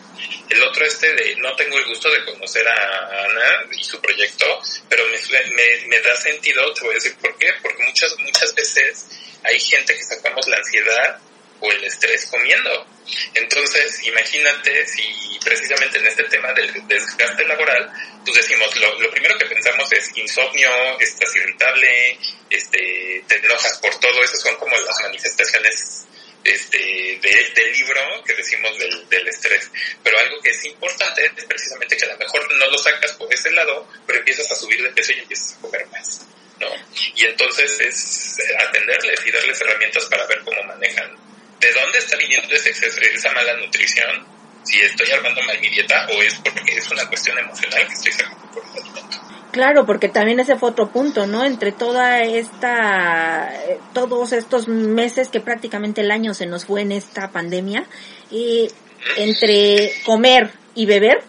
[0.50, 4.60] el otro este de no tengo el gusto de conocer a Ana y su proyecto
[4.88, 9.06] pero me, me, da sentido te voy a decir por qué porque muchas muchas veces
[9.44, 11.20] hay gente que sacamos la ansiedad
[11.60, 12.86] o el estrés comiendo.
[13.34, 17.90] Entonces, imagínate si precisamente en este tema del desgaste laboral,
[18.24, 23.98] pues decimos, lo, lo, primero que pensamos es insomnio, estás irritable, este, te enojas por
[23.98, 26.06] todo, eso son como las manifestaciones
[26.44, 29.70] este, de, del libro que decimos del, del estrés.
[30.02, 33.32] Pero algo que es importante es precisamente que a lo mejor no lo sacas por
[33.32, 36.26] ese lado, pero empiezas a subir de peso y empiezas a comer más.
[36.58, 36.68] ¿no?
[37.14, 41.16] Y entonces es atenderles y darles herramientas para ver cómo manejan
[41.60, 44.26] de dónde está viniendo ese exceso, esa mala nutrición,
[44.64, 48.12] si estoy armando mal mi dieta o es porque es una cuestión emocional que estoy
[48.12, 49.19] sacando por el alimento.
[49.50, 51.44] Claro, porque también ese fue otro punto, ¿no?
[51.44, 56.92] Entre toda esta, eh, todos estos meses que prácticamente el año se nos fue en
[56.92, 57.84] esta pandemia,
[58.30, 58.68] y
[59.16, 61.24] entre comer y beber,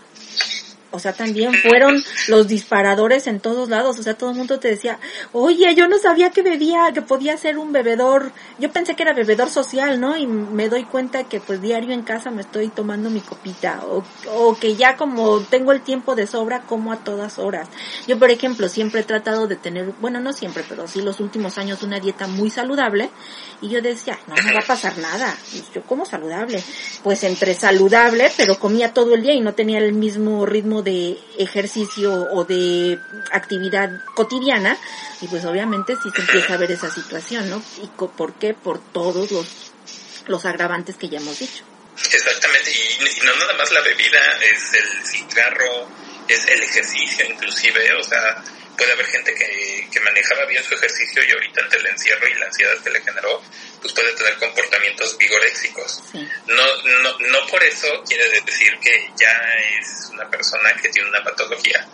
[0.91, 4.67] o sea, también fueron los disparadores en todos lados, o sea, todo el mundo te
[4.67, 4.99] decía,
[5.31, 9.13] oye, yo no sabía que bebía, que podía ser un bebedor, yo pensé que era
[9.13, 10.17] bebedor social, ¿no?
[10.17, 14.03] Y me doy cuenta que pues diario en casa me estoy tomando mi copita, o,
[14.33, 17.69] o que ya como tengo el tiempo de sobra, como a todas horas.
[18.07, 21.57] Yo, por ejemplo, siempre he tratado de tener, bueno, no siempre, pero sí los últimos
[21.57, 23.09] años una dieta muy saludable,
[23.61, 25.35] y yo decía, no me va a pasar nada,
[25.73, 26.63] yo como saludable,
[27.03, 31.17] pues entre saludable, pero comía todo el día y no tenía el mismo ritmo de
[31.37, 32.99] ejercicio o de
[33.31, 34.77] actividad cotidiana
[35.21, 37.63] y pues obviamente sí se empieza a ver esa situación, ¿no?
[37.81, 38.53] ¿Y por qué?
[38.53, 39.71] Por todos los,
[40.27, 41.63] los agravantes que ya hemos dicho.
[41.97, 44.19] Exactamente, y, no nada más la bebida,
[44.51, 45.87] es el cigarro,
[46.27, 48.43] es el ejercicio inclusive, o sea,
[48.81, 52.33] puede haber gente que, que manejaba bien su ejercicio y ahorita ante el encierro y
[52.33, 53.39] la ansiedad que le generó,
[53.79, 56.01] pues puede tener comportamientos vigoréxicos.
[56.47, 59.39] No, no, no por eso quiere decir que ya
[59.79, 61.87] es una persona que tiene una patología,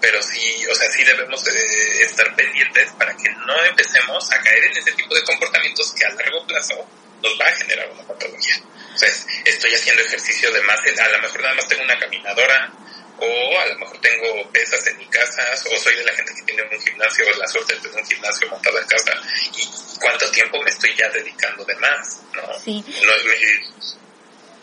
[0.00, 4.64] pero sí, o sea, sí debemos de estar pendientes para que no empecemos a caer
[4.64, 6.74] en ese tipo de comportamientos que a largo plazo
[7.22, 8.56] nos va a generar una patología.
[8.92, 9.08] O sea,
[9.44, 12.72] estoy haciendo ejercicio de más, a lo mejor nada más tengo una caminadora,
[13.22, 16.42] o a lo mejor tengo pesas en mi casa, o soy de la gente que
[16.42, 19.12] tiene un gimnasio, la suerte de tener un gimnasio montado en casa,
[19.56, 19.68] y
[20.00, 22.42] cuánto tiempo me estoy ya dedicando de más, ¿no?
[22.58, 22.84] Sí.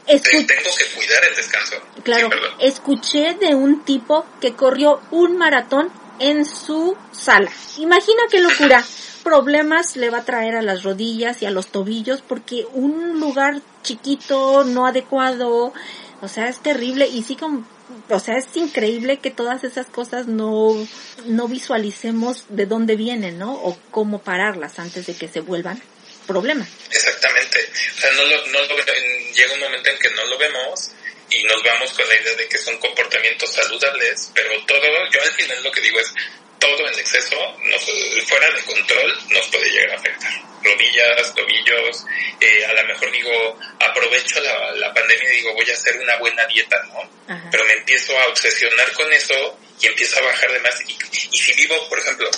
[0.06, 1.76] tengo que cuidar el descanso.
[2.04, 2.30] Claro,
[2.60, 7.52] escuché de un tipo que corrió un maratón en su sala.
[7.78, 8.84] Imagina qué locura.
[9.24, 13.62] Problemas le va a traer a las rodillas y a los tobillos porque un lugar
[13.84, 15.74] chiquito, no adecuado,
[16.22, 17.66] o sea, es terrible y sí como
[18.10, 20.88] o sea, es increíble que todas esas cosas no,
[21.26, 23.54] no visualicemos de dónde vienen, ¿no?
[23.54, 25.82] O cómo pararlas antes de que se vuelvan
[26.28, 26.70] problemas.
[26.92, 27.58] Exactamente.
[27.98, 28.76] O sea, no lo, no lo,
[29.34, 30.92] llega un momento en que no lo vemos
[31.30, 34.82] y nos vamos con la idea de que son comportamientos saludables, pero todo,
[35.12, 36.14] yo al final lo que digo es,
[36.60, 37.38] todo en exceso,
[38.28, 40.32] fuera de control, nos puede llegar a afectar.
[40.62, 42.06] Rodillas, tobillos,
[42.40, 46.18] eh, a lo mejor digo, aprovecho la, la, pandemia y digo, voy a hacer una
[46.18, 47.10] buena dieta, ¿no?
[47.50, 50.82] Pero me empiezo a obsesionar con eso y empiezo a bajar de más.
[50.86, 50.98] Y,
[51.32, 52.30] y si vivo, por ejemplo,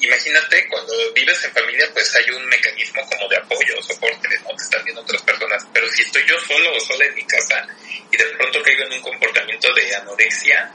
[0.00, 4.56] imagínate cuando vives en familia, pues hay un mecanismo como de apoyo, soporte, ¿no?
[4.56, 5.66] Te están viendo otras personas.
[5.72, 7.66] Pero si estoy yo solo o sola en mi casa
[8.10, 10.72] y de pronto caigo en un comportamiento de anorexia,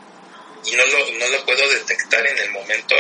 [0.66, 2.96] y no lo, no lo puedo detectar en el momento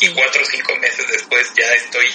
[0.00, 2.06] y cuatro o cinco meses después ya estoy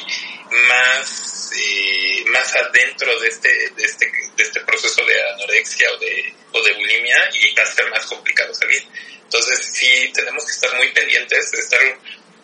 [0.67, 6.33] más eh, más adentro de este, de este de este proceso de anorexia o de
[6.53, 8.83] o de bulimia y va a ser más complicado salir.
[9.23, 11.79] Entonces sí tenemos que estar muy pendientes de estar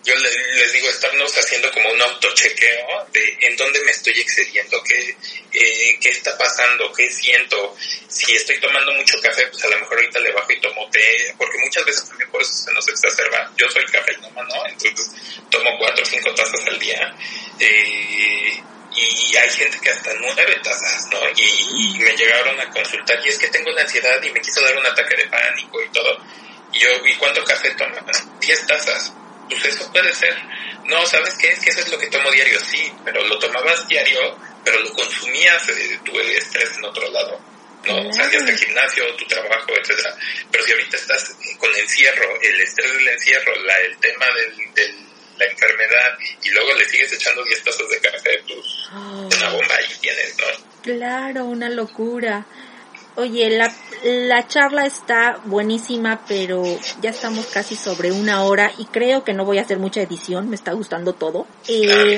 [0.08, 5.18] yo les digo, estarnos haciendo como un autochequeo de en dónde me estoy excediendo, qué,
[5.52, 7.76] eh, qué está pasando, qué siento.
[8.08, 11.36] Si estoy tomando mucho café, pues a lo mejor ahorita le bajo y tomo té,
[11.38, 13.52] porque muchas veces también por eso se nos exacerba.
[13.58, 14.66] Yo soy cafeinoma, ¿no?
[14.68, 15.12] Entonces
[15.52, 17.14] tomo cuatro o cinco tazas al día.
[17.60, 18.64] Eh,
[18.96, 21.20] y hay gente que hasta nueve tazas, ¿no?
[21.36, 24.62] Y, y, me llegaron a consultar y es que tengo la ansiedad y me quiso
[24.62, 26.18] dar un ataque de pánico y todo.
[26.72, 28.26] Y yo, ¿y cuánto café tomas?
[28.40, 29.12] Diez tazas
[29.50, 30.36] pues eso puede ser.
[30.86, 31.52] No, ¿sabes qué?
[31.52, 34.92] Es que eso es lo que tomo diario, sí, pero lo tomabas diario, pero lo
[34.92, 37.40] consumías, eh, tuve el estrés en otro lado.
[37.86, 38.14] ¿no?
[38.14, 40.16] Salías del gimnasio, tu trabajo, etcétera.
[40.52, 44.26] Pero si ahorita estás con encierro, el estrés del encierro, la, el tema
[44.76, 49.30] de la enfermedad y luego le sigues echando 10 tazas de café, pues oh.
[49.32, 50.46] una bomba ahí tienes, ¿no?
[50.82, 52.46] Claro, una locura.
[53.18, 56.64] Oye, la, la charla está buenísima, pero
[57.02, 60.50] ya estamos casi sobre una hora y creo que no voy a hacer mucha edición,
[60.50, 61.48] me está gustando todo.
[61.50, 62.18] Ah, eh,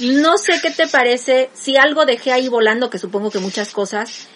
[0.00, 4.26] no sé qué te parece, si algo dejé ahí volando, que supongo que muchas cosas,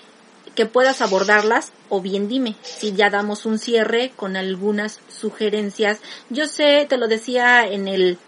[0.55, 6.01] que puedas abordarlas o bien dime si ya damos un cierre con algunas sugerencias.
[6.29, 8.19] Yo sé, te lo decía en el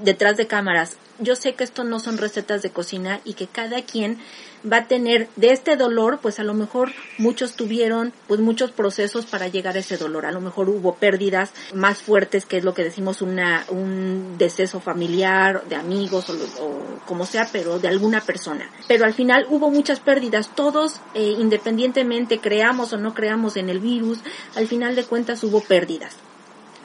[0.00, 3.82] detrás de cámaras, yo sé que esto no son recetas de cocina y que cada
[3.82, 4.18] quien
[4.70, 9.26] va a tener de este dolor, pues a lo mejor muchos tuvieron pues muchos procesos
[9.26, 10.26] para llegar a ese dolor.
[10.26, 14.80] A lo mejor hubo pérdidas más fuertes, que es lo que decimos una, un deceso
[14.80, 18.70] familiar, de amigos o, como sea, pero de alguna persona.
[18.88, 20.54] Pero al final hubo muchas pérdidas.
[20.54, 24.18] Todos, eh, independientemente creamos o no creamos en el virus,
[24.54, 26.16] al final de cuentas hubo pérdidas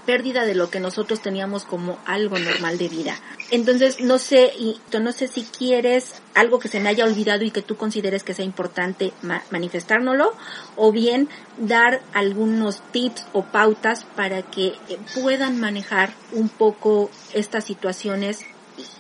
[0.06, 3.20] pérdida de lo que nosotros teníamos como algo normal de vida.
[3.52, 7.52] Entonces, no sé, y no sé si quieres algo que se me haya olvidado y
[7.52, 9.14] que tú consideres que sea importante
[9.52, 10.34] manifestárnoslo,
[10.76, 17.66] o bien dar algunos tips o pautas para que eh, puedan manejar un poco estas
[17.66, 18.40] situaciones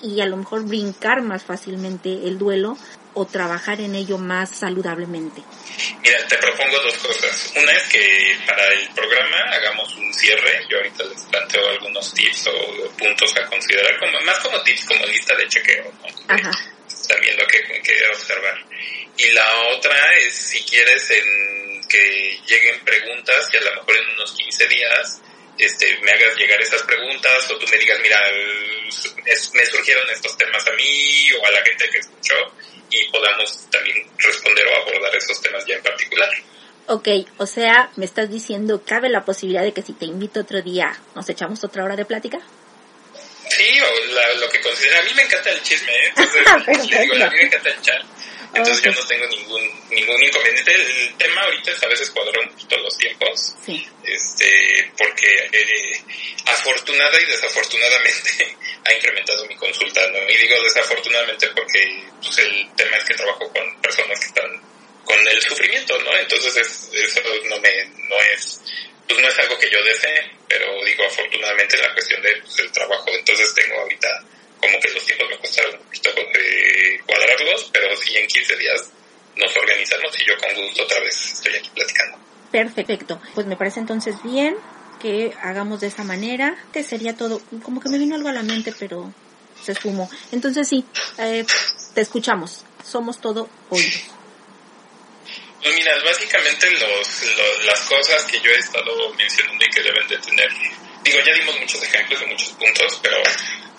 [0.01, 2.77] y a lo mejor brincar más fácilmente el duelo
[3.13, 5.41] o trabajar en ello más saludablemente?
[6.01, 7.53] Mira, te propongo dos cosas.
[7.55, 10.65] Una es que para el programa hagamos un cierre.
[10.69, 15.05] Yo ahorita les planteo algunos tips o puntos a considerar, como, más como tips, como
[15.05, 16.33] lista de chequeo, ¿no?
[16.33, 16.51] Ajá.
[17.21, 18.57] Viendo qué, qué observar.
[19.17, 24.09] Y la otra es, si quieres, en que lleguen preguntas y a lo mejor en
[24.11, 25.21] unos 15 días
[25.57, 28.19] este, me hagas llegar esas preguntas o tú me digas, mira,
[29.53, 32.35] me surgieron estos temas a mí o a la gente que escuchó
[32.91, 36.29] y podamos también responder o abordar esos temas ya en particular.
[36.87, 40.61] Ok, o sea, me estás diciendo, ¿cabe la posibilidad de que si te invito otro
[40.61, 42.39] día, nos echamos otra hora de plática?
[43.49, 44.99] Sí, o lo que considera.
[44.99, 46.13] A mí me encanta el chisme, ¿eh?
[46.15, 48.03] Entonces, digo, a mí me encanta el chat.
[48.53, 50.73] Entonces yo no tengo ningún ningún inconveniente.
[50.73, 53.55] El tema ahorita es a veces cuadrar un poquito los tiempos.
[53.65, 53.87] Sí.
[54.03, 56.01] Este, porque eh,
[56.45, 60.29] afortunada y desafortunadamente ha incrementado mi consulta, ¿no?
[60.29, 64.61] Y digo desafortunadamente porque pues, el tema es que trabajo con personas que están
[65.03, 66.17] con el sufrimiento, ¿no?
[66.17, 68.61] Entonces eso no me, no es,
[69.07, 73.05] pues no es algo que yo desee, pero digo afortunadamente la cuestión del pues, trabajo.
[73.09, 74.23] Entonces tengo ahorita
[74.59, 78.91] como que los tiempos me costaron un poquito de cuadrarlos, pero sí en 15 días
[79.35, 82.17] nos organizamos y yo con gusto otra vez estoy aquí platicando.
[82.51, 84.55] Perfecto, pues me parece entonces bien
[85.01, 88.43] que hagamos de esa manera, que sería todo, como que me vino algo a la
[88.43, 89.13] mente, pero
[89.63, 90.09] se esfumó.
[90.31, 90.85] Entonces sí,
[91.17, 91.45] eh,
[91.93, 94.03] te escuchamos, somos todo oídos.
[95.61, 100.17] Pues mira, básicamente los, las cosas que yo he estado mencionando y que deben de
[100.17, 100.49] tener,
[101.03, 103.17] digo, ya dimos muchos ejemplos de muchos puntos, pero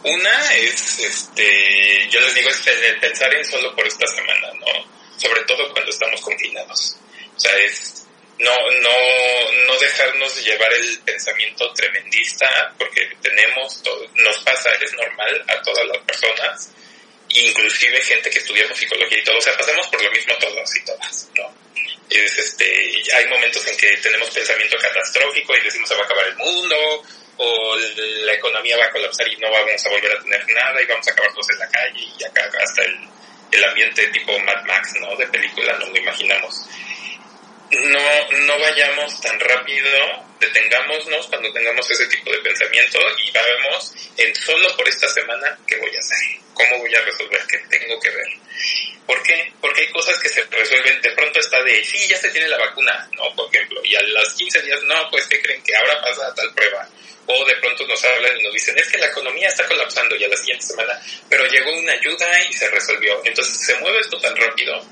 [0.04, 2.60] una es, este, yo les digo, es
[3.00, 5.01] pensar en solo por esta semana, ¿no?
[5.22, 6.96] Sobre todo cuando estamos confinados.
[7.36, 8.02] O sea, es
[8.42, 15.44] no, no, no dejarnos llevar el pensamiento tremendista, porque tenemos, todo, nos pasa, es normal
[15.46, 16.70] a todas las personas,
[17.28, 20.84] inclusive gente que estudiamos psicología y todo, o sea, pasamos por lo mismo todos y
[20.84, 21.54] todas, ¿no?
[22.10, 26.26] Es, este, hay momentos en que tenemos pensamiento catastrófico y decimos se va a acabar
[26.26, 27.04] el mundo,
[27.38, 30.86] o la economía va a colapsar y no vamos a volver a tener nada y
[30.86, 32.98] vamos a acabar todos en la calle y acá hasta el,
[33.52, 35.14] el ambiente tipo Mad Max, ¿no?
[35.16, 36.66] De película, no lo imaginamos.
[37.70, 39.90] No, no vayamos tan rápido,
[40.40, 45.76] detengámonos cuando tengamos ese tipo de pensamiento y vamos en solo por esta semana qué
[45.76, 46.18] voy a hacer,
[46.52, 48.28] cómo voy a resolver, qué tengo que ver.
[49.06, 49.52] ¿Por qué?
[49.60, 52.58] Porque hay cosas que se resuelven, de pronto está de, sí, ya se tiene la
[52.58, 53.34] vacuna, ¿no?
[53.34, 56.54] Por ejemplo, y a las 15 días, no, pues se creen que ahora pasa tal
[56.54, 56.88] prueba
[57.26, 60.24] o de pronto nos hablan y nos dicen, es que la economía está colapsando y
[60.24, 63.20] a la siguiente semana, pero llegó una ayuda y se resolvió.
[63.24, 64.84] Entonces se mueve esto tan rápido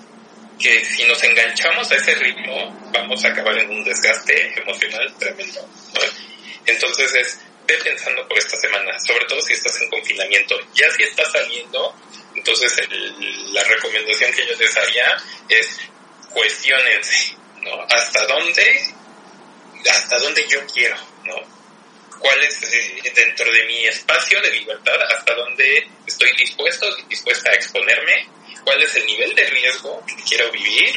[0.59, 5.69] que si nos enganchamos a ese ritmo vamos a acabar en un desgaste emocional tremendo.
[6.67, 10.57] Entonces es, ve pensando por esta semana, sobre todo si estás en confinamiento.
[10.75, 11.95] Ya si estás saliendo,
[12.41, 12.89] entonces
[13.53, 15.17] la recomendación que yo les haría
[15.49, 15.79] es
[16.31, 17.83] cuestionense, ¿no?
[17.89, 18.95] ¿Hasta dónde,
[19.91, 21.61] hasta dónde yo quiero, ¿no?
[22.19, 27.55] cuál es eh, dentro de mi espacio de libertad, hasta dónde estoy dispuesto, dispuesta a
[27.55, 28.29] exponerme,
[28.63, 30.95] cuál es el nivel de riesgo que quiero vivir,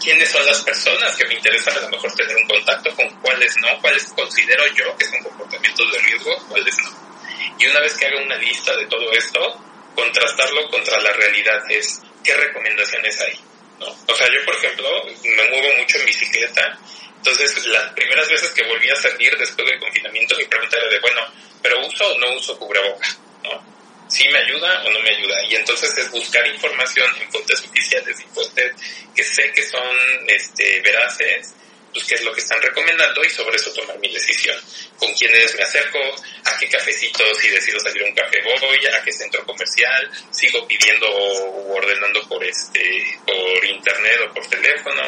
[0.00, 3.56] quiénes son las personas que me interesan a lo mejor tener un contacto con cuáles
[3.58, 7.54] no, cuáles considero yo que son comportamientos de riesgo, cuáles no.
[7.58, 9.64] Y una vez que haga una lista de todo esto,
[9.94, 13.38] contrastarlo contra la realidad es qué recomendaciones hay.
[13.80, 13.86] ¿no?
[13.86, 16.78] O sea, yo, por ejemplo, me muevo mucho en bicicleta,
[17.16, 21.00] entonces las primeras veces que volví a salir después del confinamiento, mi pregunta era de,
[21.00, 21.20] bueno,
[21.62, 23.08] ¿pero uso o no uso cubreboca?
[23.42, 23.64] ¿no?
[24.08, 25.36] ¿Sí me ayuda o no me ayuda?
[25.48, 28.72] Y entonces es buscar información en fuentes oficiales y fuentes
[29.14, 31.54] que sé que son este, veraces
[31.94, 34.56] pues qué es lo que están recomendando y sobre eso tomar mi decisión.
[34.98, 35.98] Con quiénes me acerco,
[36.44, 40.66] a qué cafecito, si decido salir a un café voy, a qué centro comercial, sigo
[40.66, 45.02] pidiendo o ordenando por este, por internet o por teléfono,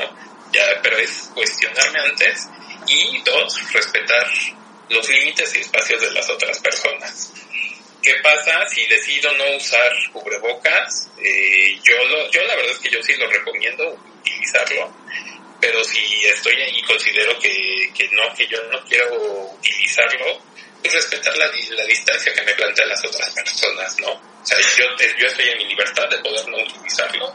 [0.52, 2.46] ya, pero es cuestionarme antes
[2.86, 4.26] y dos, respetar
[4.88, 7.32] los límites y espacios de las otras personas.
[8.00, 11.10] ¿Qué pasa si decido no usar cubrebocas?
[11.20, 14.94] Eh, yo, lo, yo la verdad es que yo sí lo recomiendo utilizarlo
[15.60, 19.14] pero si estoy y considero que, que no, que yo no quiero
[19.58, 20.40] utilizarlo,
[20.82, 24.12] pues respetar la, la distancia que me plantean las otras personas, ¿no?
[24.12, 24.84] O sea, yo,
[25.18, 27.34] yo estoy en mi libertad de poder no utilizarlo,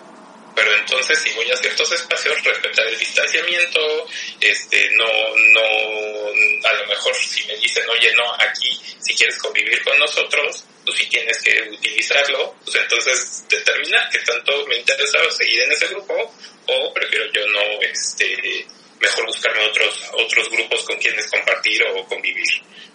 [0.56, 4.08] pero entonces si voy a ciertos espacios, respetar el distanciamiento,
[4.40, 5.06] este, no,
[5.36, 10.66] no, a lo mejor si me dicen, oye, no, aquí, si quieres convivir con nosotros,
[10.86, 15.88] pues si tienes que utilizarlo, pues entonces determinar que tanto me interesa seguir en ese
[15.88, 16.34] grupo
[16.68, 18.66] o prefiero yo no, este,
[19.00, 22.48] mejor buscarme otros, otros grupos con quienes compartir o convivir,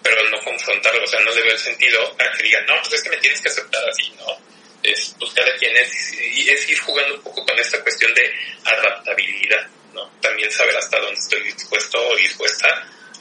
[0.02, 2.94] pero no confrontarlo, o sea, no le veo el sentido a que digan, no, pues
[2.94, 4.38] es que me tienes que aceptar así, ¿no?
[4.82, 8.32] Es, pues cada quien es, es ir jugando un poco con esta cuestión de
[8.64, 10.08] adaptabilidad, ¿no?
[10.20, 12.68] También saber hasta dónde estoy dispuesto o dispuesta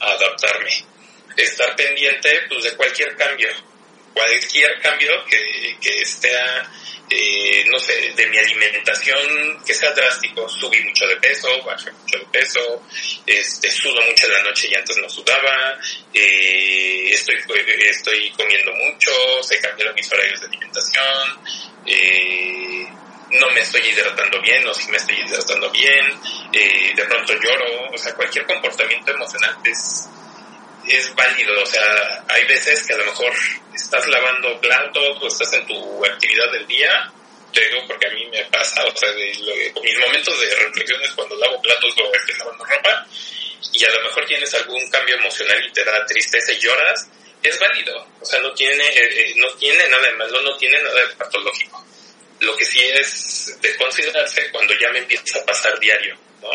[0.00, 0.70] a adaptarme.
[1.36, 3.48] Estar pendiente, pues, de cualquier cambio,
[4.16, 6.32] cualquier cambio que, que esté,
[7.10, 12.18] eh, no sé, de mi alimentación que sea drástico, subí mucho de peso, bajé mucho
[12.18, 12.82] de peso,
[13.26, 15.78] este, sudo mucho en la noche y antes no sudaba,
[16.14, 17.36] eh, estoy,
[17.80, 19.12] estoy comiendo mucho,
[19.42, 21.42] se cambiaron mis horarios de alimentación,
[21.84, 22.86] eh,
[23.32, 26.06] no me estoy hidratando bien o si me estoy hidratando bien,
[26.54, 30.08] eh, de pronto lloro, o sea, cualquier comportamiento emocional es
[30.88, 33.32] es válido, o sea, hay veces que a lo mejor
[33.74, 37.12] estás lavando platos o estás en tu actividad del día,
[37.52, 41.10] te digo porque a mí me pasa, o sea, de, mis momentos de reflexión es
[41.12, 43.06] cuando lavo platos o estoy lavando ropa
[43.72, 47.08] y a lo mejor tienes algún cambio emocional y te da tristeza y lloras,
[47.42, 50.80] es válido, o sea, no tiene, eh, eh, no tiene nada de malo, no tiene
[50.82, 51.84] nada de patológico.
[52.40, 56.50] Lo que sí es de considerarse cuando ya me empieza a pasar diario, ¿no?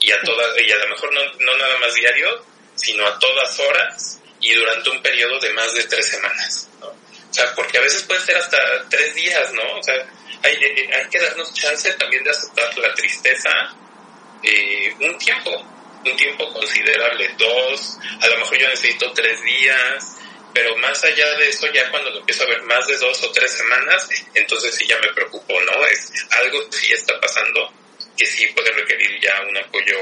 [0.00, 2.44] Y a toda, y a lo mejor no, no nada más diario,
[2.74, 6.88] sino a todas horas y durante un periodo de más de tres semanas, ¿no?
[6.88, 8.58] O sea, porque a veces puede ser hasta
[8.88, 9.78] tres días, ¿no?
[9.78, 9.94] O sea,
[10.42, 13.50] hay, eh, hay que darnos chance también de aceptar la tristeza
[14.42, 15.50] eh, un tiempo,
[16.04, 20.16] un tiempo considerable, dos, a lo mejor yo necesito tres días,
[20.52, 23.32] pero más allá de eso, ya cuando lo empiezo a ver más de dos o
[23.32, 25.86] tres semanas, entonces sí ya me preocupo, ¿no?
[25.86, 27.72] Es algo sí está pasando,
[28.16, 29.96] que sí puede requerir ya un apoyo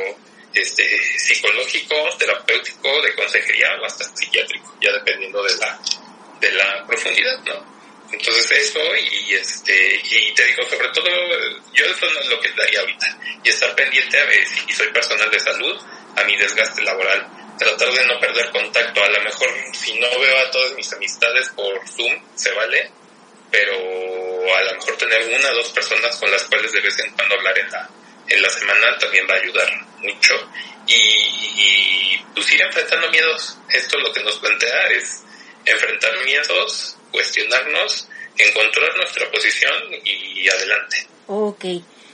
[0.55, 5.79] este, psicológico, terapéutico, de consejería o hasta psiquiátrico, ya dependiendo de la,
[6.41, 7.73] de la profundidad, ¿no?
[8.13, 11.09] Entonces eso y este y te digo sobre todo
[11.73, 14.89] yo eso no es lo que daría ahorita y estar pendiente a ver si soy
[14.89, 15.81] personal de salud
[16.17, 17.27] a mi desgaste laboral
[17.59, 21.49] tratar de no perder contacto a lo mejor si no veo a todas mis amistades
[21.51, 22.91] por Zoom se vale
[23.51, 27.13] pero a lo mejor tener una o dos personas con las cuales de vez en
[27.13, 27.91] cuando hablar en la
[28.29, 29.69] en la semana también va a ayudar
[29.99, 30.35] mucho
[30.87, 33.59] y, y pues ir enfrentando miedos.
[33.71, 35.23] Esto lo que nos plantea es
[35.65, 39.73] enfrentar miedos, cuestionarnos, encontrar nuestra posición
[40.05, 41.07] y adelante.
[41.27, 41.65] Ok.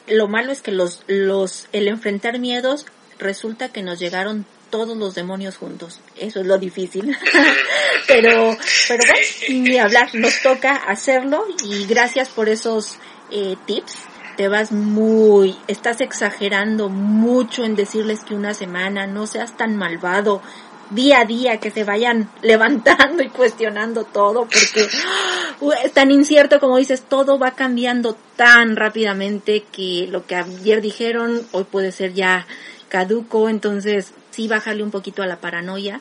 [0.08, 2.86] Lo malo es que los, los, el enfrentar miedos
[3.18, 6.00] resulta que nos llegaron todos los demonios juntos.
[6.16, 7.16] Eso es lo difícil.
[8.06, 8.56] pero,
[8.86, 9.26] pero bueno,
[9.66, 12.98] ni hablar, nos toca hacerlo y gracias por esos
[13.30, 13.96] eh, tips
[14.38, 20.40] te vas muy, estás exagerando mucho en decirles que una semana, no seas tan malvado,
[20.90, 24.86] día a día que se vayan levantando y cuestionando todo porque
[25.60, 30.82] uh, es tan incierto como dices, todo va cambiando tan rápidamente que lo que ayer
[30.82, 32.46] dijeron hoy puede ser ya
[32.88, 36.00] caduco, entonces sí bájale un poquito a la paranoia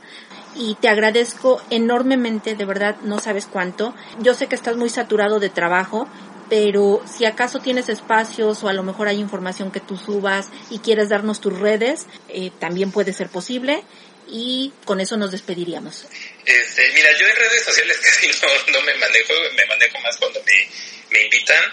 [0.59, 3.93] y te agradezco enormemente, de verdad no sabes cuánto.
[4.19, 6.07] Yo sé que estás muy saturado de trabajo
[6.49, 10.79] pero si acaso tienes espacios o a lo mejor hay información que tú subas y
[10.79, 13.83] quieres darnos tus redes, eh, también puede ser posible
[14.29, 16.05] y con eso nos despediríamos.
[16.45, 18.27] Este, mira, yo en redes sociales casi
[18.71, 20.69] no, me manejo, me manejo más cuando me,
[21.11, 21.63] me invitan.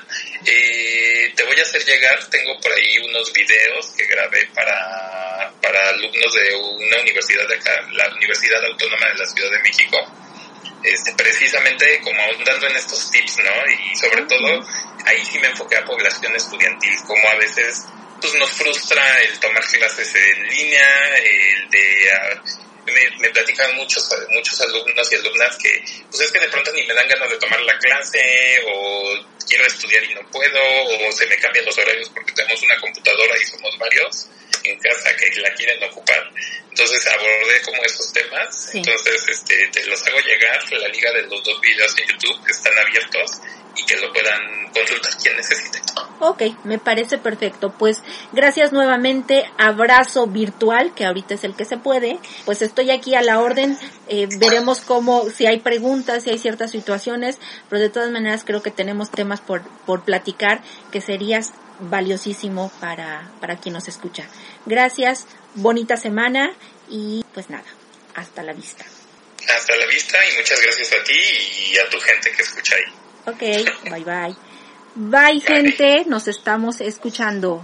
[0.47, 5.89] Eh, te voy a hacer llegar, tengo por ahí unos videos que grabé para, para
[5.91, 10.24] alumnos de una universidad de acá, la Universidad Autónoma de la Ciudad de México
[10.85, 13.53] este, precisamente como ahondando en estos tips, ¿no?
[13.71, 14.61] Y sobre todo
[15.07, 17.85] ahí sí me enfoqué a población estudiantil, como a veces
[18.21, 22.13] pues nos frustra el tomar clases en línea, el de...
[22.13, 22.43] Ah,
[22.87, 26.87] me, me, platican muchos muchos alumnos y alumnas que pues es que de pronto ni
[26.87, 31.27] me dan ganas de tomar la clase o quiero estudiar y no puedo o se
[31.27, 34.29] me cambian los horarios porque tenemos una computadora y somos varios
[34.65, 36.31] en casa que la quieren ocupar.
[36.71, 38.75] Entonces abordé como esos temas.
[38.75, 40.61] Entonces este, te los hago llegar.
[40.73, 43.41] La liga de los dos videos en YouTube están abiertos
[43.77, 45.81] y que lo puedan consultar quien necesite.
[46.21, 47.75] Ok, me parece perfecto.
[47.79, 49.45] Pues gracias nuevamente.
[49.59, 52.19] Abrazo virtual, que ahorita es el que se puede.
[52.45, 53.79] Pues estoy aquí a la orden.
[54.09, 57.39] Eh, veremos cómo, si hay preguntas, si hay ciertas situaciones,
[57.69, 60.63] pero de todas maneras creo que tenemos temas por, por platicar
[60.93, 61.53] que serías
[61.91, 64.25] valiosísimo para, para quien nos escucha.
[64.67, 66.53] Gracias, bonita semana
[66.89, 67.65] y pues nada,
[68.15, 68.85] hasta la vista.
[69.49, 72.93] Hasta la vista y muchas gracias a ti y a tu gente que escucha ahí.
[73.27, 74.37] Ok, bye bye.
[74.97, 77.63] Bye, gente, nos estamos escuchando.